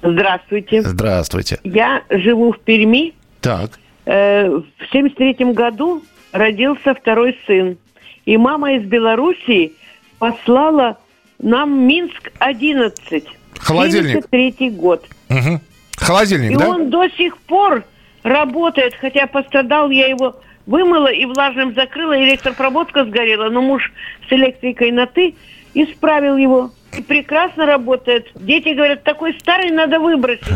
[0.03, 0.83] Здравствуйте.
[0.83, 1.61] Здравствуйте.
[1.62, 3.14] Я живу в Перми.
[3.40, 3.79] Так.
[4.05, 7.79] Э, в 73 году родился второй сын.
[8.27, 9.75] И мама из Белоруссии
[10.18, 10.99] послала
[11.38, 13.24] нам Минск 11.
[13.59, 14.24] Холодильник.
[14.31, 15.07] 73 год.
[15.29, 15.61] Угу.
[15.96, 16.68] Холодильник, и да?
[16.68, 17.85] он до сих пор
[18.22, 23.92] работает, хотя пострадал, я его вымыла и влажным закрыла, электропроводка сгорела, но муж
[24.29, 25.35] с электрикой на «ты»
[25.74, 26.70] исправил его.
[26.96, 28.31] И прекрасно работает.
[28.35, 30.46] Дети говорят, такой старый надо выбросить.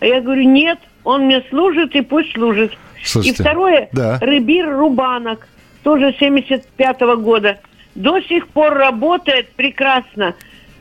[0.00, 2.72] А я говорю, нет, он мне служит и пусть служит.
[3.02, 4.18] Слушайте, и второе, да.
[4.20, 5.46] Рыбир Рубанок,
[5.82, 7.58] тоже 75 -го года
[7.94, 10.34] до сих пор работает прекрасно.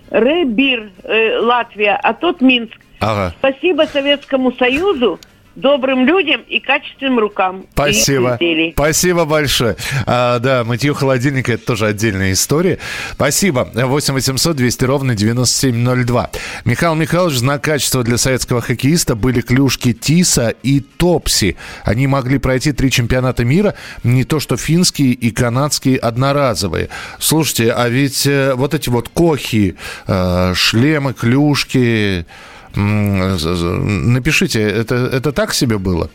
[0.09, 2.77] Ребир, э, Латвия, а тот Минск.
[2.99, 3.33] Ага.
[3.39, 5.19] Спасибо Советскому Союзу
[5.55, 7.65] добрым людям и качественным рукам.
[7.73, 8.39] Спасибо.
[8.73, 9.75] Спасибо большое.
[10.05, 12.79] А, да, мытье холодильника– это тоже отдельная история.
[13.11, 13.69] Спасибо.
[13.73, 16.29] 8 800 200 ровно 9702.
[16.65, 21.55] Михаил Михайлович, знак качества для советского хоккеиста были клюшки Тиса и Топси.
[21.83, 26.89] Они могли пройти три чемпионата мира, не то что финские и канадские одноразовые.
[27.19, 29.75] Слушайте, а ведь э, вот эти вот кохи,
[30.07, 32.25] э, шлемы, клюшки,
[32.75, 36.09] Напишите, это, это так себе было?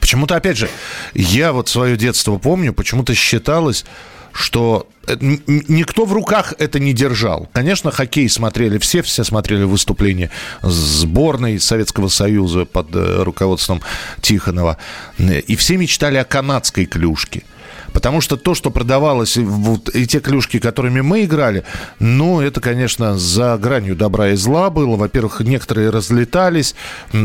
[0.00, 0.70] Почему-то, опять же,
[1.14, 3.84] я вот свое детство помню, почему-то считалось,
[4.32, 7.48] что никто в руках это не держал.
[7.52, 10.30] Конечно, хоккей смотрели все, все смотрели выступления
[10.62, 13.80] сборной Советского Союза под э, руководством
[14.20, 14.76] Тихонова.
[15.18, 17.42] И все мечтали о канадской клюшке–
[17.92, 21.64] Потому что то, что продавалось, вот, и те клюшки, которыми мы играли,
[21.98, 24.96] ну, это, конечно, за гранью добра и зла было.
[24.96, 26.74] Во-первых, некоторые разлетались,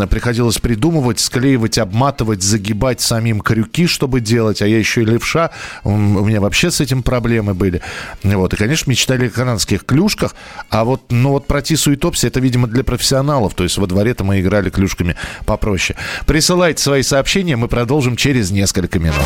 [0.09, 4.61] приходилось придумывать, склеивать, обматывать, загибать самим крюки, чтобы делать.
[4.61, 5.51] А я еще и левша,
[5.83, 7.81] у меня вообще с этим проблемы были.
[8.23, 8.53] Вот.
[8.53, 10.35] И, конечно, мечтали о канадских клюшках.
[10.69, 13.53] А вот, ну, вот про Тису и Топси, это, видимо, для профессионалов.
[13.53, 15.97] То есть во дворе-то мы играли клюшками попроще.
[16.25, 19.25] Присылайте свои сообщения, мы продолжим через несколько минут.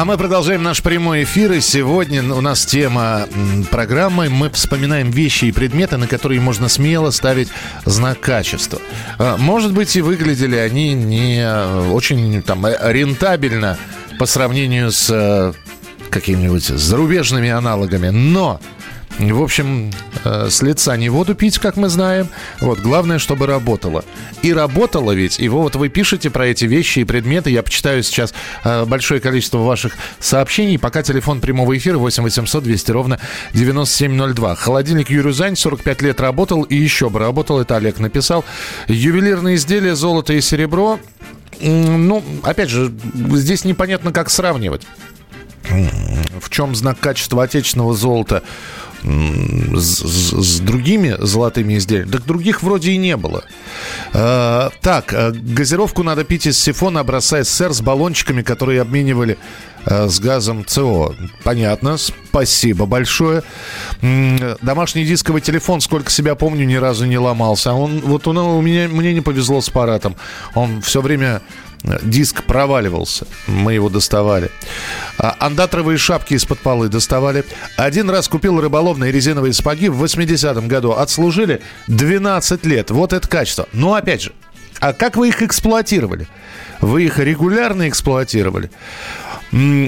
[0.00, 1.52] А мы продолжаем наш прямой эфир.
[1.52, 3.28] И сегодня у нас тема
[3.70, 4.30] программы.
[4.30, 7.48] Мы вспоминаем вещи и предметы, на которые можно смело ставить
[7.84, 8.80] знак качества.
[9.18, 11.46] А, может быть, и выглядели они не
[11.92, 13.76] очень там, рентабельно
[14.18, 15.52] по сравнению с э,
[16.08, 18.08] какими-нибудь зарубежными аналогами.
[18.08, 18.58] Но
[19.20, 19.90] в общем,
[20.24, 22.28] э, с лица не воду пить, как мы знаем.
[22.60, 24.04] Вот, главное, чтобы работало.
[24.42, 25.38] И работало ведь.
[25.38, 27.50] И вот вы пишете про эти вещи и предметы.
[27.50, 28.32] Я почитаю сейчас
[28.64, 30.78] э, большое количество ваших сообщений.
[30.78, 33.20] Пока телефон прямого эфира 8 800 200 ровно
[33.52, 34.54] 9702.
[34.54, 37.60] Холодильник Юрюзань 45 лет работал и еще бы работал.
[37.60, 38.44] Это Олег написал.
[38.88, 40.98] Ювелирные изделия, золото и серебро.
[41.60, 42.90] Ну, опять же,
[43.32, 44.86] здесь непонятно, как сравнивать.
[46.40, 48.42] В чем знак качества отечественного золота?
[49.02, 52.10] С, с другими золотыми изделиями.
[52.10, 53.44] Так других вроде и не было.
[54.12, 59.38] А, так, э, газировку надо пить из сифона образца СССР с баллончиками, которые обменивали
[59.84, 61.14] а, с газом ЦО.
[61.44, 63.42] Понятно, спасибо большое.
[64.62, 67.72] Домашний дисковый телефон, сколько себя помню, ни разу не ломался.
[67.72, 70.16] Он, вот он, у меня, мне не повезло с аппаратом.
[70.54, 71.42] Он все время
[71.82, 73.26] Диск проваливался.
[73.46, 74.50] Мы его доставали.
[75.18, 77.44] А, андатровые шапки из-под полы доставали.
[77.76, 80.92] Один раз купил рыболовные резиновые сапоги в 80-м году.
[80.92, 82.90] Отслужили 12 лет.
[82.90, 83.66] Вот это качество.
[83.72, 84.32] Но опять же,
[84.78, 86.28] а как вы их эксплуатировали?
[86.80, 88.70] Вы их регулярно эксплуатировали?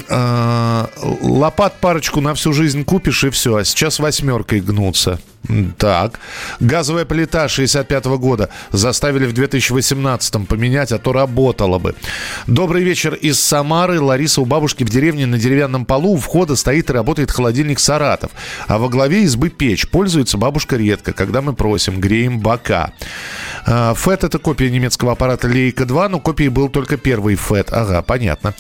[0.09, 0.89] А,
[1.21, 3.57] лопат парочку на всю жизнь купишь и все.
[3.57, 5.21] А сейчас восьмеркой гнутся.
[5.77, 6.21] Так.
[6.61, 11.95] Газовая плита 65 -го года заставили в 2018 поменять, а то работала бы.
[12.47, 14.01] Добрый вечер из Самары.
[14.01, 18.31] Лариса у бабушки в деревне на деревянном полу у входа стоит и работает холодильник «Саратов».
[18.69, 19.89] А во главе избы печь.
[19.89, 22.93] Пользуется бабушка редко, когда мы просим, греем бока.
[23.67, 27.73] А, ФЭТ– это копия немецкого аппарата Лейка-2, но копией был только первый ФЭТ.
[27.73, 28.55] Ага, понятно.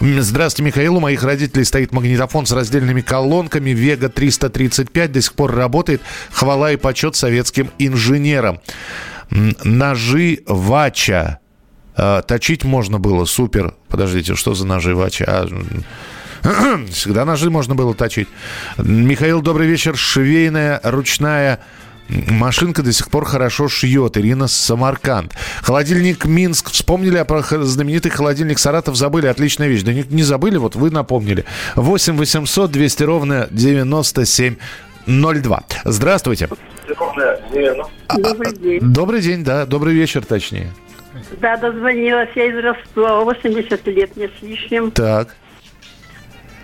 [0.00, 0.96] Здравствуйте, Михаил.
[0.96, 3.70] У моих родителей стоит магнитофон с раздельными колонками.
[3.70, 6.00] Вега 335 до сих пор работает.
[6.32, 8.60] Хвала и почет советским инженерам.
[9.30, 11.38] Ножи Вача.
[11.96, 13.74] А, точить можно было, супер.
[13.88, 15.24] Подождите, что за ножи Вача?
[15.26, 15.48] А,
[16.90, 18.28] всегда ножи можно было точить.
[18.78, 19.96] Михаил, добрый вечер.
[19.96, 21.60] Швейная ручная
[22.08, 24.16] Машинка до сих пор хорошо шьет.
[24.16, 25.34] Ирина Самарканд.
[25.62, 26.70] Холодильник Минск.
[26.70, 28.96] Вспомнили про знаменитый холодильник Саратов.
[28.96, 29.26] Забыли.
[29.26, 29.82] Отличная вещь.
[29.82, 31.44] Да не, не забыли, вот вы напомнили.
[31.76, 33.48] 8 800 200 ровно
[35.08, 35.62] 9702.
[35.84, 36.48] Здравствуйте.
[38.18, 38.80] Добрый день.
[38.80, 39.66] Добрый день, да.
[39.66, 40.68] Добрый вечер, точнее.
[41.40, 43.24] Да, дозвонилась я из Ростова.
[43.24, 44.90] 80 лет мне с лишним.
[44.90, 45.34] Так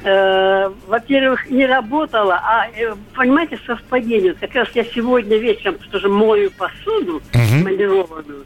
[0.05, 4.35] э, во-первых, не работала, а, э, понимаете, совпадение.
[4.35, 7.63] Как раз я сегодня вечером тоже мою посуду uh-huh.
[7.65, 8.45] малированную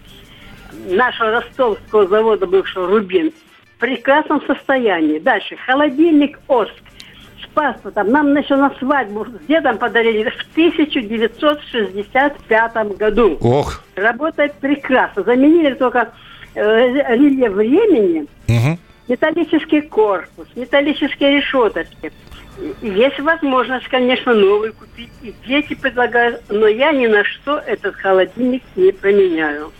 [0.88, 3.32] нашего ростовского завода бывшего «Рубин»
[3.76, 5.18] в прекрасном состоянии.
[5.18, 5.56] Дальше.
[5.66, 6.87] Холодильник «Орск»
[7.58, 8.10] паспортом.
[8.10, 13.36] Нам еще на свадьбу с дедом подарили в 1965 году.
[13.40, 13.82] Ох.
[13.96, 15.24] Работает прекрасно.
[15.24, 16.12] Заменили только
[16.54, 18.26] э, рельеф времени.
[18.48, 22.12] Угу металлический корпус, металлические решеточки.
[22.82, 25.10] Есть возможность, конечно, новый купить.
[25.22, 29.72] И дети предлагают, но я ни на что этот холодильник не променяю.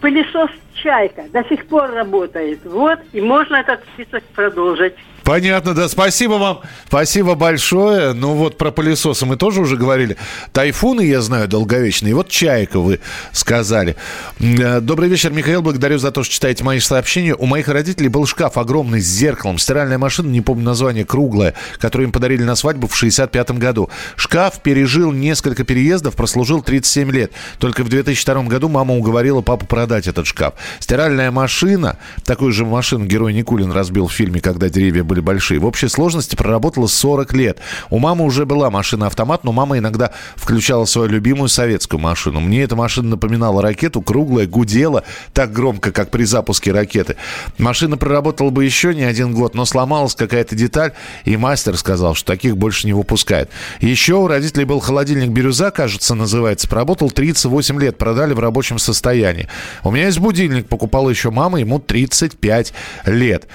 [0.00, 2.60] Пылесос «Чайка» до сих пор работает.
[2.64, 4.94] Вот, и можно этот список продолжить.
[5.30, 5.88] Понятно, да.
[5.88, 6.60] Спасибо вам.
[6.88, 8.14] Спасибо большое.
[8.14, 10.16] Ну вот про пылесосы мы тоже уже говорили.
[10.52, 12.16] Тайфуны, я знаю, долговечные.
[12.16, 12.98] Вот чайка вы
[13.30, 13.94] сказали.
[14.40, 15.62] Э, добрый вечер, Михаил.
[15.62, 17.36] Благодарю за то, что читаете мои сообщения.
[17.36, 19.58] У моих родителей был шкаф огромный с зеркалом.
[19.58, 23.88] Стиральная машина, не помню название, круглая, которую им подарили на свадьбу в 65 году.
[24.16, 27.30] Шкаф пережил несколько переездов, прослужил 37 лет.
[27.60, 30.54] Только в 2002 году мама уговорила папу продать этот шкаф.
[30.80, 35.60] Стиральная машина, такую же машину герой Никулин разбил в фильме «Когда деревья были большие.
[35.60, 37.58] В общей сложности проработала 40 лет.
[37.90, 42.40] У мамы уже была машина-автомат, но мама иногда включала свою любимую советскую машину.
[42.40, 47.16] Мне эта машина напоминала ракету, круглая, гудела так громко, как при запуске ракеты.
[47.58, 50.92] Машина проработала бы еще не один год, но сломалась какая-то деталь,
[51.24, 53.50] и мастер сказал, что таких больше не выпускает.
[53.80, 56.68] Еще у родителей был холодильник «Бирюза», кажется, называется.
[56.68, 59.48] Проработал 38 лет, продали в рабочем состоянии.
[59.82, 62.72] У меня есть будильник, покупала еще мама, ему 35
[63.06, 63.48] лет.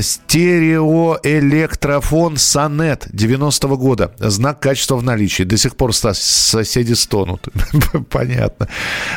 [0.00, 4.12] Стерео ТО «Электрофон Сонет» 90-го года.
[4.18, 5.42] Знак качества в наличии.
[5.42, 7.48] До сих пор соседи стонут.
[8.10, 8.68] Понятно.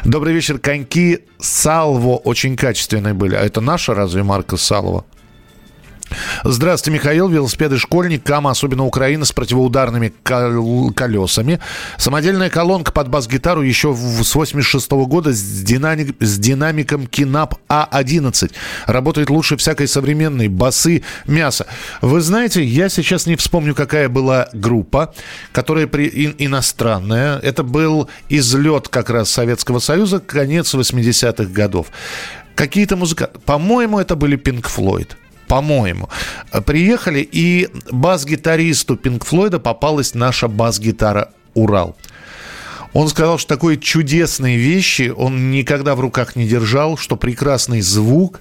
[0.06, 0.58] Добрый вечер.
[0.58, 3.36] Коньки Салво очень качественные были.
[3.36, 5.04] А это наша разве марка Салво?
[6.44, 7.28] Здравствуйте, Михаил.
[7.28, 11.60] Велосипеды школьник, КАМА, особенно Украина, с противоударными колесами.
[11.98, 18.52] Самодельная колонка под бас-гитару еще с 86 -го года с, динамик, с динамиком Кинап А11.
[18.86, 21.66] Работает лучше всякой современной басы мяса.
[22.02, 25.14] Вы знаете, я сейчас не вспомню, какая была группа,
[25.52, 27.40] которая при, ин, иностранная.
[27.40, 31.88] Это был излет как раз Советского Союза, конец 80-х годов.
[32.56, 33.40] Какие-то музыканты.
[33.40, 35.10] По-моему, это были Pink Floyd
[35.48, 36.10] по-моему.
[36.66, 41.96] Приехали, и бас-гитаристу Пинк Флойда попалась наша бас-гитара «Урал».
[42.96, 48.40] Он сказал, что такой чудесные вещи он никогда в руках не держал, что прекрасный звук.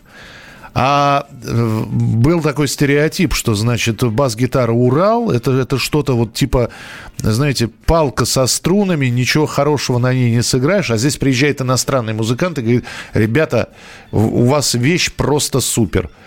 [0.76, 6.70] А э, был такой стереотип, что, значит, бас-гитара «Урал» это, это что-то вот типа,
[7.18, 10.90] знаете, палка со струнами, ничего хорошего на ней не сыграешь.
[10.90, 13.70] А здесь приезжает иностранный музыкант и говорит, ребята,
[14.12, 16.10] у вас вещь просто супер–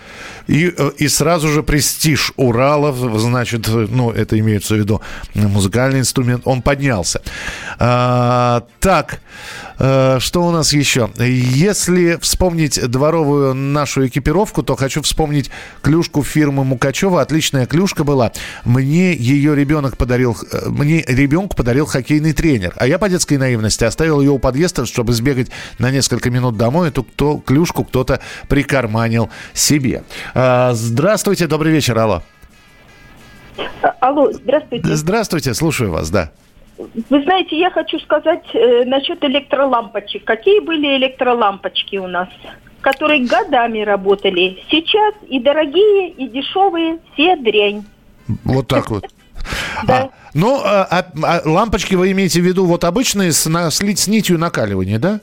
[0.48, 5.00] и, э, и сразу же престиж Уралов, значит, ну, это имеется в виду
[5.34, 7.20] музыкальный инструмент, он поднялся.
[7.78, 9.20] А, так,
[9.78, 11.10] что у нас еще?
[11.18, 15.50] Если вспомнить дворовую нашу экипировку, то хочу вспомнить
[15.82, 17.20] клюшку фирмы Мукачева.
[17.22, 18.32] Отличная клюшка была.
[18.64, 22.74] Мне ее ребенок подарил, э, мне ребенку подарил хоккейный тренер.
[22.76, 26.88] А я по детской наивности оставил ее у подъезда, чтобы сбегать на несколько минут домой.
[26.88, 30.02] Эту кто, клюшку кто-то прикарманил себе.
[30.34, 32.22] А, здравствуйте, добрый вечер, алло.
[34.00, 34.96] Алло, здравствуйте.
[34.96, 36.30] Здравствуйте, слушаю вас, да.
[36.78, 40.24] Вы знаете, я хочу сказать э, насчет электролампочек.
[40.24, 42.28] Какие были электролампочки у нас?
[42.80, 44.58] которые годами работали.
[44.70, 47.84] Сейчас и дорогие, и дешевые, все дрянь.
[48.44, 49.04] Вот так вот.
[49.86, 49.96] Да.
[49.96, 53.80] А, ну, а, а, а лампочки вы имеете в виду вот обычные с, на, с
[53.80, 55.20] нитью накаливания, да?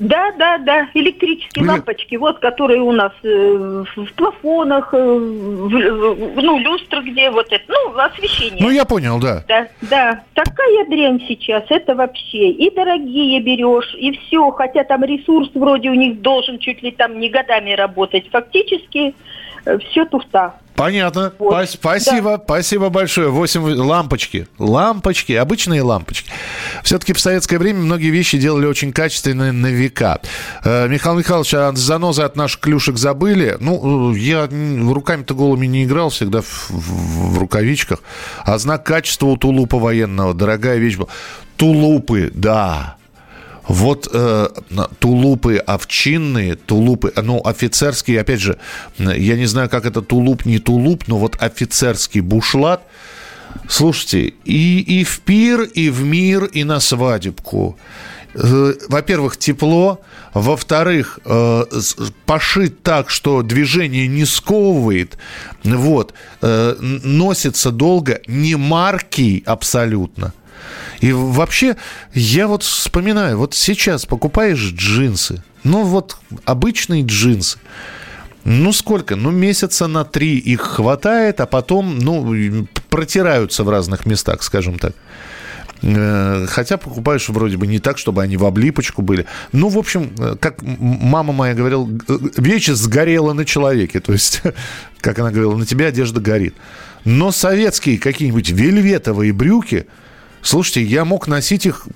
[0.00, 1.70] Да, да, да, электрические Вы...
[1.72, 7.64] лампочки, вот, которые у нас э, в плафонах, э, в, ну, люстры где, вот это,
[7.68, 8.58] ну, освещение.
[8.60, 9.42] Ну, я понял, да.
[9.48, 15.50] Да, да, такая дрянь сейчас, это вообще, и дорогие берешь, и все, хотя там ресурс
[15.54, 19.14] вроде у них должен чуть ли там не годами работать, фактически
[19.64, 20.54] все туфта.
[20.78, 21.32] Понятно.
[21.40, 21.68] Вот.
[21.68, 22.44] Спасибо, да.
[22.44, 23.30] спасибо большое.
[23.30, 24.46] Восемь лампочки.
[24.58, 26.30] Лампочки, обычные лампочки.
[26.84, 30.20] Все-таки в советское время многие вещи делали очень качественные на века.
[30.62, 33.56] Э, Михаил Михайлович, а занозы от наших клюшек забыли?
[33.58, 37.98] Ну, я руками-то голыми не играл, всегда в, в, в рукавичках.
[38.44, 41.08] А знак качества у тулупа военного, дорогая вещь была.
[41.56, 42.97] Тулупы, да.
[43.68, 44.48] Вот э,
[44.98, 48.58] тулупы овчинные, тулупы, ну, офицерские, опять же,
[48.98, 52.82] я не знаю, как это тулуп, не тулуп, но вот офицерский бушлат.
[53.68, 57.76] Слушайте, и, и в пир, и в мир, и на свадебку.
[58.34, 60.00] Э, во-первых, тепло.
[60.32, 61.64] Во-вторых, э,
[62.26, 65.18] пошить так, что движение не сковывает.
[65.64, 66.14] Вот.
[66.40, 68.20] Э, носится долго.
[68.26, 70.32] Не маркий абсолютно.
[71.00, 71.76] И вообще,
[72.14, 77.58] я вот вспоминаю, вот сейчас покупаешь джинсы, ну вот обычные джинсы,
[78.44, 79.16] ну сколько?
[79.16, 84.94] Ну месяца на три их хватает, а потом, ну, протираются в разных местах, скажем так.
[85.82, 89.26] Э, хотя покупаешь вроде бы не так, чтобы они в облипочку были.
[89.52, 91.88] Ну, в общем, э, как мама моя говорила,
[92.36, 94.00] вещь сгорела на человеке.
[94.00, 94.42] То есть,
[95.00, 96.54] как она говорила, на тебе одежда горит.
[97.04, 99.86] Но советские какие-нибудь вельветовые брюки–
[100.42, 101.86] Слушайте, я мог носить их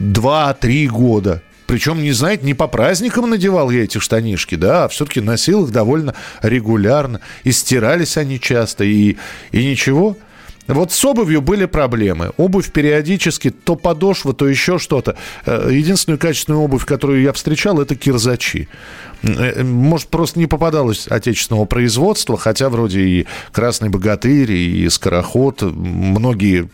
[0.00, 1.42] 2-3 года.
[1.66, 5.70] Причем, не знаете, не по праздникам надевал я эти штанишки, да, а все-таки носил их
[5.70, 7.20] довольно регулярно.
[7.44, 9.16] И стирались они часто, и,
[9.52, 10.16] и ничего.
[10.66, 12.32] Вот с обувью были проблемы.
[12.36, 15.16] Обувь периодически, то подошва, то еще что-то.
[15.46, 18.68] Э, единственную качественную обувь, которую я встречал, это кирзачи.
[19.22, 26.68] Э, может, просто не попадалось отечественного производства, хотя вроде и «Красный богатырь», и «Скороход», многие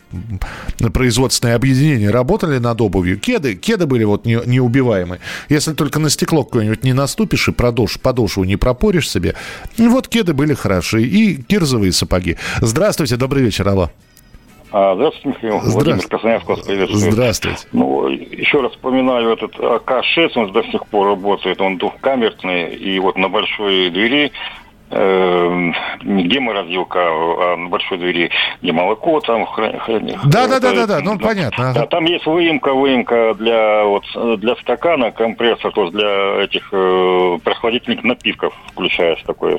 [0.92, 3.18] производственные объединения работали над обувью.
[3.18, 5.20] Кеды, кеды были вот не, неубиваемые.
[5.48, 9.34] Если только на стекло какое-нибудь не наступишь и продолжь, подошву не пропоришь себе,
[9.78, 11.02] вот кеды были хороши.
[11.02, 12.36] И кирзовые сапоги.
[12.60, 13.90] Здравствуйте, добрый вечер, алло.
[14.76, 15.60] А, здравствуйте, Михаил.
[15.60, 15.84] Здравствуйте.
[15.84, 17.12] Владимир Красноярск вас приветствует.
[17.12, 17.58] Здравствуйте.
[17.70, 23.16] Ну, еще раз вспоминаю этот АК-6, он до сих пор работает, он двухкамерный, и вот
[23.16, 24.32] на большой двери
[24.90, 28.30] э, не геморразилка, а на большой двери
[28.62, 30.18] не молоко там хранить.
[30.26, 31.72] Да, да, да, да, да, ну понятно.
[31.74, 34.04] Да, там есть выемка, выемка для вот
[34.40, 39.58] для стакана, компрессор, то есть для этих э, прохладительных напитков включаешь такое.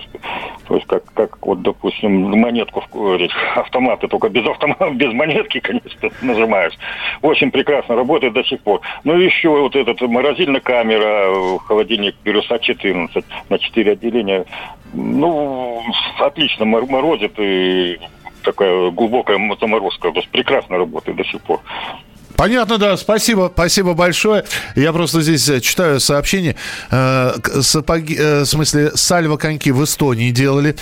[0.68, 6.10] То есть как, как вот, допустим, монетку в автоматы, только без автомата, без монетки, конечно,
[6.22, 6.74] нажимаешь.
[7.22, 8.82] Очень прекрасно работает до сих пор.
[9.04, 14.46] Ну и еще вот этот морозильная камера, холодильник Бирюса 14 на 4 отделения
[14.96, 15.84] Ну,
[16.20, 18.00] отлично морозит и
[18.44, 20.12] такая глубокая заморозка.
[20.12, 21.60] То есть прекрасно работает до сих пор.
[22.36, 22.98] Понятно, да.
[22.98, 24.44] Спасибо, спасибо большое.
[24.76, 26.56] Я просто здесь э, читаю сообщение.
[26.92, 30.76] Э, сапоги, э, в смысле, сальво коньки в Эстонии делали.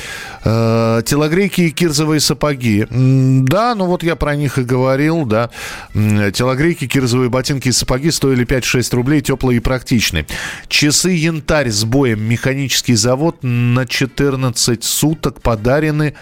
[0.43, 2.85] Телогрейки и кирзовые сапоги.
[2.89, 5.49] Да, ну вот я про них и говорил, да.
[5.93, 10.25] Телогрейки, кирзовые ботинки и сапоги стоили 5-6 рублей, теплые и практичные.
[10.67, 12.21] Часы янтарь с боем.
[12.23, 16.13] Механический завод на 14 суток подарены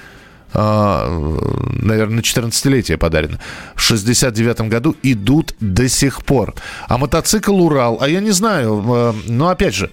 [0.53, 3.39] наверное, на 14-летие подарено,
[3.75, 6.53] в 69 году идут до сих пор.
[6.87, 9.91] А мотоцикл «Урал», а я не знаю, а, но опять же,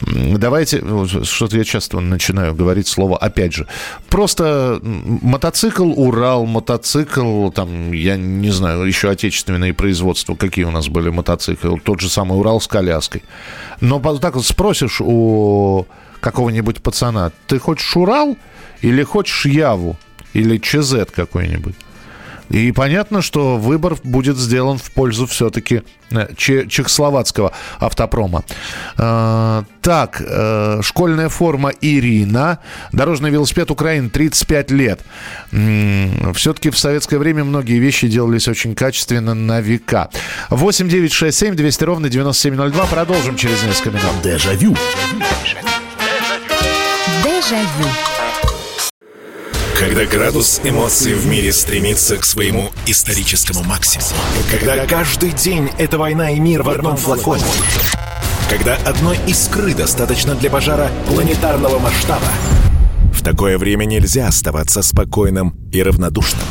[0.00, 0.82] Давайте,
[1.22, 3.66] что-то я часто начинаю говорить слово «опять же».
[4.10, 11.10] Просто мотоцикл «Урал», мотоцикл, там, я не знаю, еще отечественные производства, какие у нас были
[11.10, 13.22] мотоциклы, тот же самый «Урал» с коляской.
[13.80, 15.86] Но так вот спросишь у
[16.24, 18.38] какого-нибудь пацана, ты хочешь «Урал»?
[18.80, 19.96] Или хочешь Яву,
[20.32, 21.74] или ЧЗ какой-нибудь.
[22.50, 28.44] И понятно, что выбор будет сделан в пользу все-таки э, чехословацкого автопрома.
[28.98, 32.58] Э, так, э, школьная форма Ирина.
[32.92, 35.00] Дорожный велосипед Украины 35 лет.
[36.34, 40.10] Все-таки в советское время многие вещи делались очень качественно на века.
[40.50, 42.86] 8 9 6 7 200 ровно 9702.
[42.86, 44.22] Продолжим через несколько минут.
[44.22, 44.76] Дежавю.
[45.44, 45.73] Дежавю.
[49.78, 54.08] Когда градус эмоций в мире стремится к своему историческому максимуму.
[54.50, 57.44] Когда каждый день— это война и мир в одном флаконе.
[58.48, 62.28] Когда одной искры достаточно для пожара планетарного масштаба.
[63.12, 66.46] В такое время нельзя оставаться спокойным и равнодушным.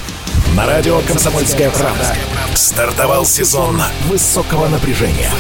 [0.56, 2.16] На радио «Комсомольская правда»
[2.54, 5.32] стартовал сезон высокого напряжения.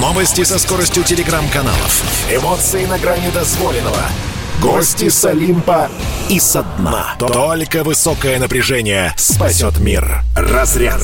[0.00, 2.02] Новости со скоростью телеграм-каналов.
[2.30, 4.02] Эмоции на грани дозволенного—
[4.60, 5.90] Гости с Олимпа
[6.28, 7.14] и со дна.
[7.18, 10.22] Только высокое напряжение спасет мир.
[10.34, 11.00] Разряд.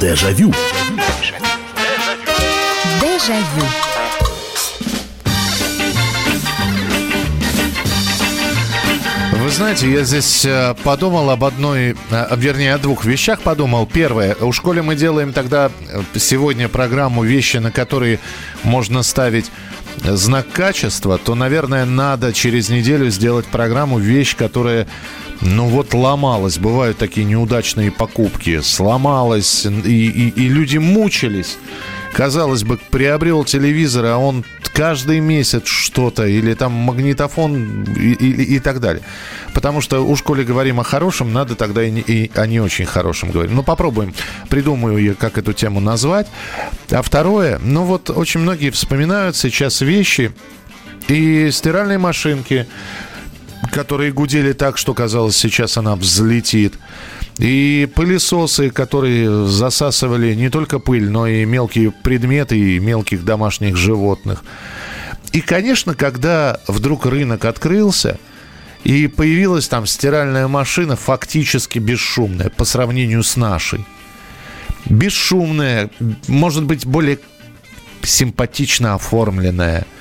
[0.00, 0.52] Дежавю.
[3.00, 3.85] Дежавю.
[9.46, 13.86] Вы знаете, я здесь э, подумал об одной, э, вернее, о двух вещах подумал.
[13.86, 18.18] Первое, у школе мы делаем тогда э, сегодня программу «Вещи, на которые
[18.64, 19.52] можно ставить
[20.02, 24.88] знак качества, то, наверное, надо через неделю сделать программу «Вещь, которая
[25.40, 26.58] ну вот ломалась.
[26.58, 28.60] Бывают такие неудачные покупки.
[28.62, 31.56] Сломалась, и, и, и люди мучились.
[32.12, 34.44] Казалось бы, приобрел телевизор, а он
[34.76, 39.02] каждый месяц что-то, или там магнитофон и, и, и так далее.
[39.54, 43.30] Потому что уж коли говорим о хорошем, надо тогда и, и о не очень хорошем
[43.30, 43.52] говорить.
[43.52, 44.12] Ну, попробуем,
[44.50, 46.26] придумаю я, как эту тему назвать.
[46.90, 50.32] А второе, ну вот очень многие вспоминают сейчас вещи
[51.08, 52.66] и стиральные машинки,
[53.72, 56.74] которые гудели так, что казалось, сейчас она взлетит.
[57.38, 64.42] И пылесосы, которые засасывали не только пыль, но и мелкие предметы и мелких домашних животных.
[65.32, 68.18] И, конечно, когда вдруг рынок открылся,
[68.84, 73.84] и появилась там стиральная машина фактически бесшумная по сравнению с нашей.
[74.86, 75.90] Бесшумная,
[76.28, 77.18] может быть, более
[78.02, 79.86] симпатично оформленная–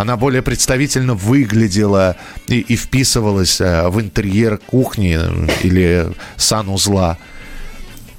[0.00, 2.14] она более представительно выглядела
[2.46, 5.18] и, и вписывалась э, в интерьер кухни
[5.64, 7.18] или санузла.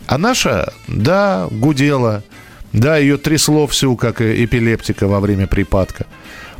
[0.06, 2.22] А наша, да, гудела,
[2.74, 6.06] да, ее трясло всю, как эпилептика во время припадка.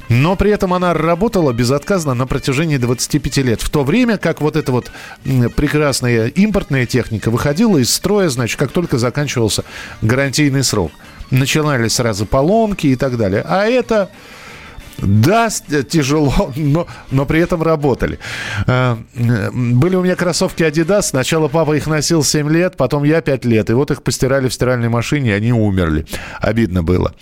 [0.08, 3.62] Но при этом она работала безотказно на протяжении 25 лет.
[3.62, 4.90] В то время как вот эта вот
[5.24, 9.66] прекрасная импортная техника выходила из строя, значит, как только заканчивался
[10.02, 10.94] гарантийный срок.
[11.30, 13.44] Начинались сразу поломки и так далее.
[13.46, 14.10] А это
[15.02, 18.20] да, тяжело, но, но при этом работали.
[18.68, 18.98] Э,
[19.54, 21.04] были у меня кроссовки Adidas.
[21.04, 23.70] Сначала папа их носил 7 лет, потом я 5 лет.
[23.70, 26.06] И вот их постирали в стиральной машине, и они умерли.
[26.40, 27.14] Обидно было.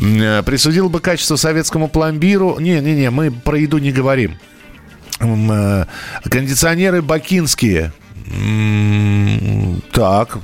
[0.00, 2.58] Э, присудил бы качество советскому пломбиру.
[2.58, 4.38] Не-не-не, мы про еду не говорим.
[5.20, 5.84] Э,
[6.30, 7.92] кондиционеры бакинские–
[9.92, 10.38] так,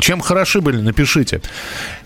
[0.00, 1.40] чем хороши были, напишите.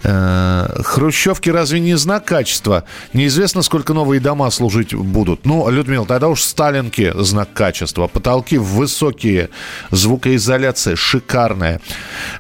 [0.03, 2.85] Э, хрущевки разве не знак качества?
[3.13, 5.45] Неизвестно, сколько новые дома служить будут.
[5.45, 8.07] Ну, Людмила, тогда уж сталинки знак качества.
[8.07, 9.51] Потолки высокие,
[9.91, 11.81] звукоизоляция шикарная.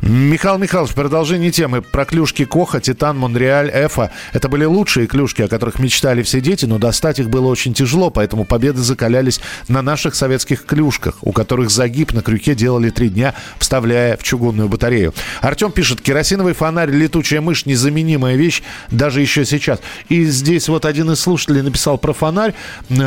[0.01, 4.11] Михаил Михайлович, продолжение темы про клюшки Коха, Титан, Монреаль, Эфа.
[4.33, 8.11] Это были лучшие клюшки, о которых мечтали все дети, но достать их было очень тяжело,
[8.11, 13.35] поэтому победы закалялись на наших советских клюшках, у которых загиб на крюке делали три дня,
[13.59, 15.15] вставляя в чугунную батарею.
[15.41, 19.81] Артем пишет, керосиновый фонарь, летучая мышь, незаменимая вещь даже еще сейчас.
[20.09, 22.55] И здесь вот один из слушателей написал про фонарь,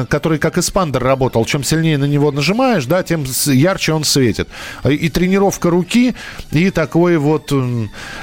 [0.10, 1.46] который как эспандер работал.
[1.46, 4.48] Чем сильнее на него нажимаешь, да, тем ярче он светит.
[4.84, 6.16] И тренировка руки,
[6.52, 7.54] и такой вот...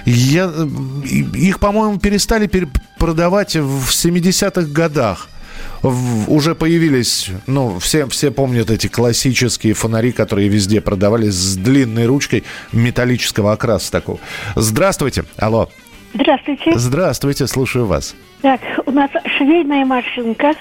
[0.04, 0.52] Я,
[1.34, 2.50] их, по-моему, перестали
[2.98, 5.28] продавать в 70-х годах
[5.82, 12.44] уже появились, ну, все, все помнят эти классические фонари, которые везде продавались с длинной ручкой
[12.72, 14.18] металлического окраса такого.
[14.56, 15.70] Здравствуйте, алло.
[16.14, 16.72] Здравствуйте.
[16.76, 18.14] Здравствуйте, слушаю вас.
[18.42, 20.54] Так, у нас швейная машинка,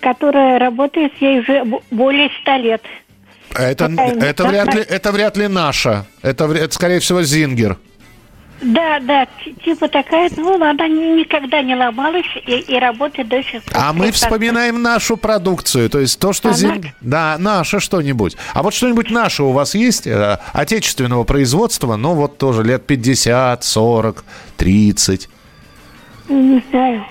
[0.00, 2.82] которая работает ей уже более ста лет.
[3.54, 3.86] Это,
[4.20, 6.06] это, вряд ли, это вряд ли наша.
[6.22, 7.78] Это, это, скорее всего, Зингер.
[8.62, 9.28] Да, да,
[9.64, 13.74] типа такая, ну, она никогда не ломалась и, и работает до сих пор.
[13.74, 16.48] А мы вспоминаем нашу продукцию, то есть то, что...
[16.48, 16.56] Она...
[16.56, 16.82] Зим...
[17.02, 18.36] Да, наше что-нибудь.
[18.54, 23.62] А вот что-нибудь наше у вас есть, э, отечественного производства, ну, вот тоже лет 50,
[23.62, 24.24] 40,
[24.56, 25.28] 30?
[26.28, 27.04] Не знаю.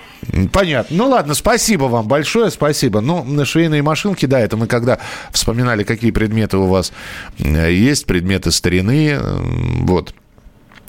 [0.52, 0.96] Понятно.
[0.96, 3.00] Ну ладно, спасибо вам большое, спасибо.
[3.00, 4.98] Ну, на швейные машинки, да, это мы когда
[5.30, 6.92] вспоминали, какие предметы у вас
[7.38, 9.20] э, есть, предметы старины, э,
[9.82, 10.14] вот.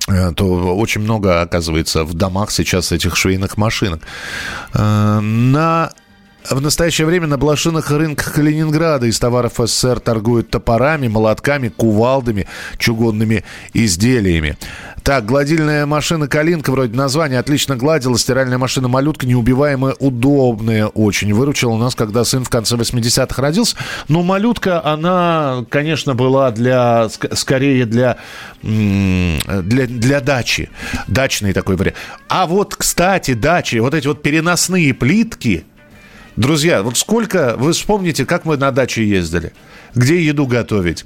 [0.07, 4.01] Э, то очень много, оказывается, в домах сейчас этих швейных машинок.
[4.73, 5.91] Э, на
[6.49, 13.43] в настоящее время на блошиных рынках Калининграда из товаров СССР торгуют топорами, молотками, кувалдами, чугунными
[13.73, 14.57] изделиями.
[15.03, 18.17] Так, гладильная машина «Калинка», вроде названия, отлично гладила.
[18.17, 21.33] Стиральная машина «Малютка» неубиваемая, удобная очень.
[21.33, 23.77] Выручила нас, когда сын в конце 80-х родился.
[24.09, 28.17] Но «Малютка», она, конечно, была для, скорее для,
[28.61, 30.69] для, для дачи.
[31.07, 31.97] Дачный такой вариант.
[32.27, 35.65] А вот, кстати, дачи, вот эти вот переносные плитки,
[36.37, 39.51] Друзья, вот сколько, вы вспомните, как мы на даче ездили–
[39.97, 41.03] где еду готовить.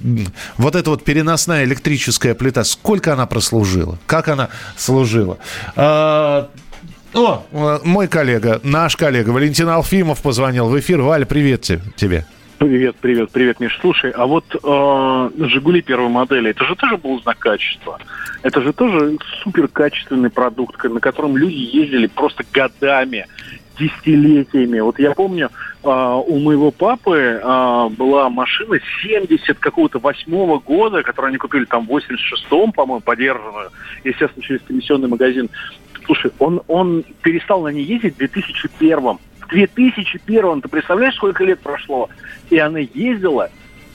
[0.58, 3.98] Вот эта вот переносная электрическая плита, сколько она прослужила?
[4.06, 5.38] Как она служила?
[5.76, 6.48] А,
[7.14, 7.44] о,
[7.84, 11.00] мой коллега, наш коллега Валентин Алфимов позвонил в эфир.
[11.00, 11.62] Валя, привет
[11.96, 12.26] тебе.
[12.58, 13.76] Привет, привет, привет, Миш.
[13.80, 17.98] Слушай, а вот э, Жигули первой модели, это же тоже был знак качества.
[18.42, 23.26] Это же тоже супер качественный продукт, на котором люди ездили просто годами
[23.82, 24.80] десятилетиями.
[24.80, 25.50] Вот я помню,
[25.82, 31.86] а, у моего папы а, была машина 70 какого-то восьмого года, которую они купили там
[31.86, 33.70] в 86-м, по-моему, подержанную,
[34.04, 35.48] естественно, через комиссионный магазин.
[36.06, 39.18] Слушай, он, он перестал на ней ездить в 2001 В
[39.48, 42.08] 2001 ты представляешь, сколько лет прошло?
[42.50, 43.50] И она ездила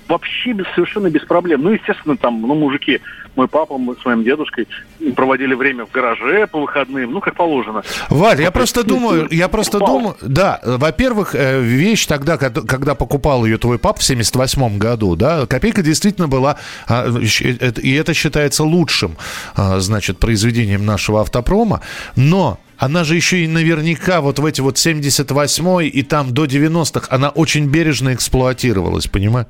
[0.08, 1.62] вообще без, совершенно без проблем.
[1.64, 3.01] Ну, естественно, там, ну, мужики,
[3.36, 4.68] мой папа мы с моим дедушкой
[5.16, 7.84] проводили время в гараже по выходным, ну, как положено.
[8.10, 13.58] Валь, я просто думаю, я просто думаю, да, во-первых, э, вещь тогда, когда покупал ее
[13.58, 19.18] твой пап в 78 году, да, копейка действительно была, а, и это считается лучшим,
[19.55, 21.82] а, значит, произведением нашего автопрома,
[22.16, 27.08] но она же еще и наверняка вот в эти вот 78-й и там до 90-х,
[27.10, 29.48] она очень бережно эксплуатировалась, понимаешь?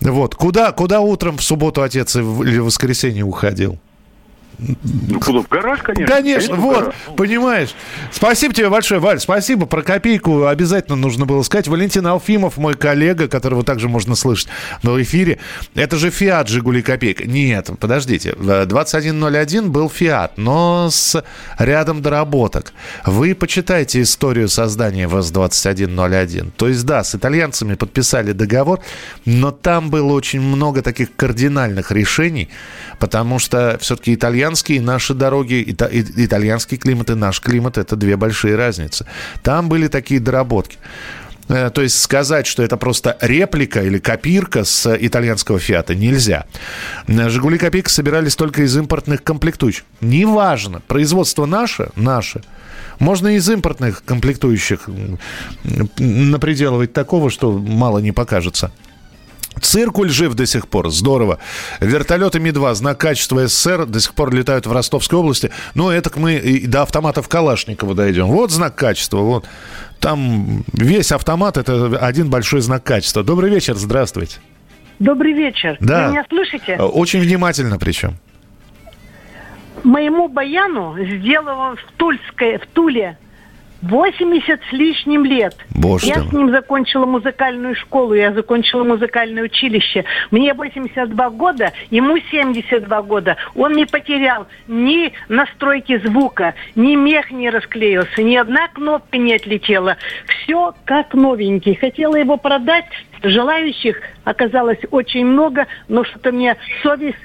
[0.00, 0.34] Вот.
[0.34, 3.78] Куда, куда утром в субботу отец или в воскресенье уходил?
[5.08, 5.40] Ну, куда?
[5.40, 6.14] В гараж, конечно.
[6.14, 6.94] Конечно, конечно вот, гараж.
[7.16, 7.74] понимаешь.
[8.12, 9.66] Спасибо тебе большое, Валь, спасибо.
[9.66, 11.68] Про копейку обязательно нужно было сказать.
[11.68, 14.48] Валентин Алфимов, мой коллега, которого также можно слышать
[14.82, 15.38] в эфире.
[15.74, 17.26] Это же Фиат Жигули Копейка.
[17.26, 18.34] Нет, подождите.
[18.34, 21.22] 2101 был Фиат, но с
[21.58, 22.72] рядом доработок.
[23.06, 26.50] Вы почитайте историю создания ВАЗ-2101.
[26.56, 28.80] То есть, да, с итальянцами подписали договор,
[29.24, 32.48] но там было очень много таких кардинальных решений,
[32.98, 38.16] потому что все-таки итальянцы итальянские наши дороги, ита, итальянский климат и наш климат– это две
[38.16, 39.06] большие разницы.
[39.42, 40.76] Там были такие доработки.
[41.48, 46.46] Э, то есть сказать, что это просто реплика или копирка с итальянского «Фиата» нельзя.
[47.06, 49.84] Э, «Жигули Копейка» собирались только из импортных комплектующих.
[50.00, 52.42] Неважно, производство наше, наше.
[52.98, 54.88] Можно из импортных комплектующих
[55.98, 58.72] напределывать такого, что мало не покажется.
[59.60, 61.38] Циркуль жив до сих пор, здорово.
[61.80, 65.50] Вертолеты Ми-2, знак качества СССР, до сих пор летают в Ростовской области.
[65.74, 68.26] Ну, это мы и до автоматов Калашникова дойдем.
[68.26, 69.46] Вот знак качества, вот.
[69.98, 73.22] Там весь автомат– это один большой знак качества.
[73.22, 74.38] Добрый вечер, здравствуйте.
[74.98, 75.76] Добрый вечер.
[75.80, 76.06] Да.
[76.06, 76.76] Вы меня слышите?
[76.78, 78.16] Э, очень внимательно причем.
[79.82, 83.16] Моему баяну сделала в, Тульской, в Туле
[83.82, 85.56] 80 с лишним лет.
[85.74, 90.04] Боже я с ним закончила музыкальную школу, я закончила музыкальное училище.
[90.30, 93.36] Мне 82 года, ему 72 года.
[93.54, 99.96] Он не потерял ни настройки звука, ни мех не расклеился, ни одна кнопка не отлетела.
[100.26, 101.74] Все как новенький.
[101.74, 102.86] Хотела его продать,
[103.22, 107.16] желающих оказалось очень много, но что-то мне совесть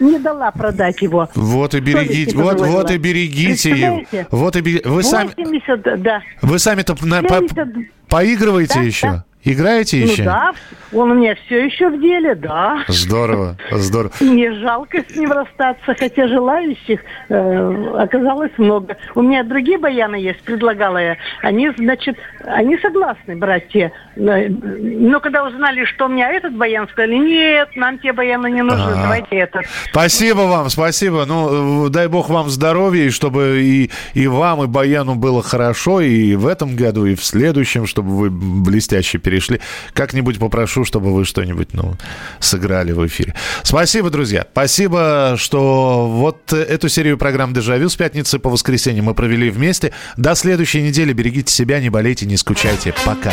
[0.00, 1.28] не, дала продать его.
[1.34, 4.02] Вот и берегите, вот, вот и берегите его.
[4.30, 6.22] Вот и бере- Вы сами, 80, да.
[6.42, 9.06] вы сами-то на- по- 70 поигрываете Да, еще?
[9.08, 9.24] да.
[9.46, 10.22] Играете Ну еще?
[10.24, 10.52] да,
[10.90, 12.78] он у меня все еще в деле, да.
[12.88, 14.10] Здорово, здорово.
[14.20, 18.96] И не жалко с ним расстаться, хотя желающих э, оказалось много.
[19.14, 21.16] У меня другие баяны есть, предлагала я.
[21.42, 22.16] Они, значит,
[22.46, 23.92] они согласны брать те.
[24.16, 28.92] Но когда узнали, что у меня этот баян, сказали, нет, нам те баяны не нужны,
[28.92, 29.02] А.
[29.02, 29.64] давайте этот.
[29.90, 31.24] Спасибо вам, спасибо.
[31.26, 36.00] Ну, э, дай бог вам здоровья, и чтобы и, и вам, и Баяну было хорошо,
[36.00, 39.60] и в этом году, и в следующем, чтобы вы блестяще перешли.
[39.92, 41.94] Как-нибудь попрошу, чтобы вы что-нибудь, ну,
[42.40, 43.34] сыграли в эфире.
[43.62, 44.46] Спасибо, друзья.
[44.52, 49.92] Спасибо, что вот эту серию программ «Дежавю» с пятницы по воскресенье мы провели вместе.
[50.16, 51.12] До следующей недели.
[51.12, 52.94] Берегите себя, не болейте, не скучайте.
[53.04, 53.32] Пока.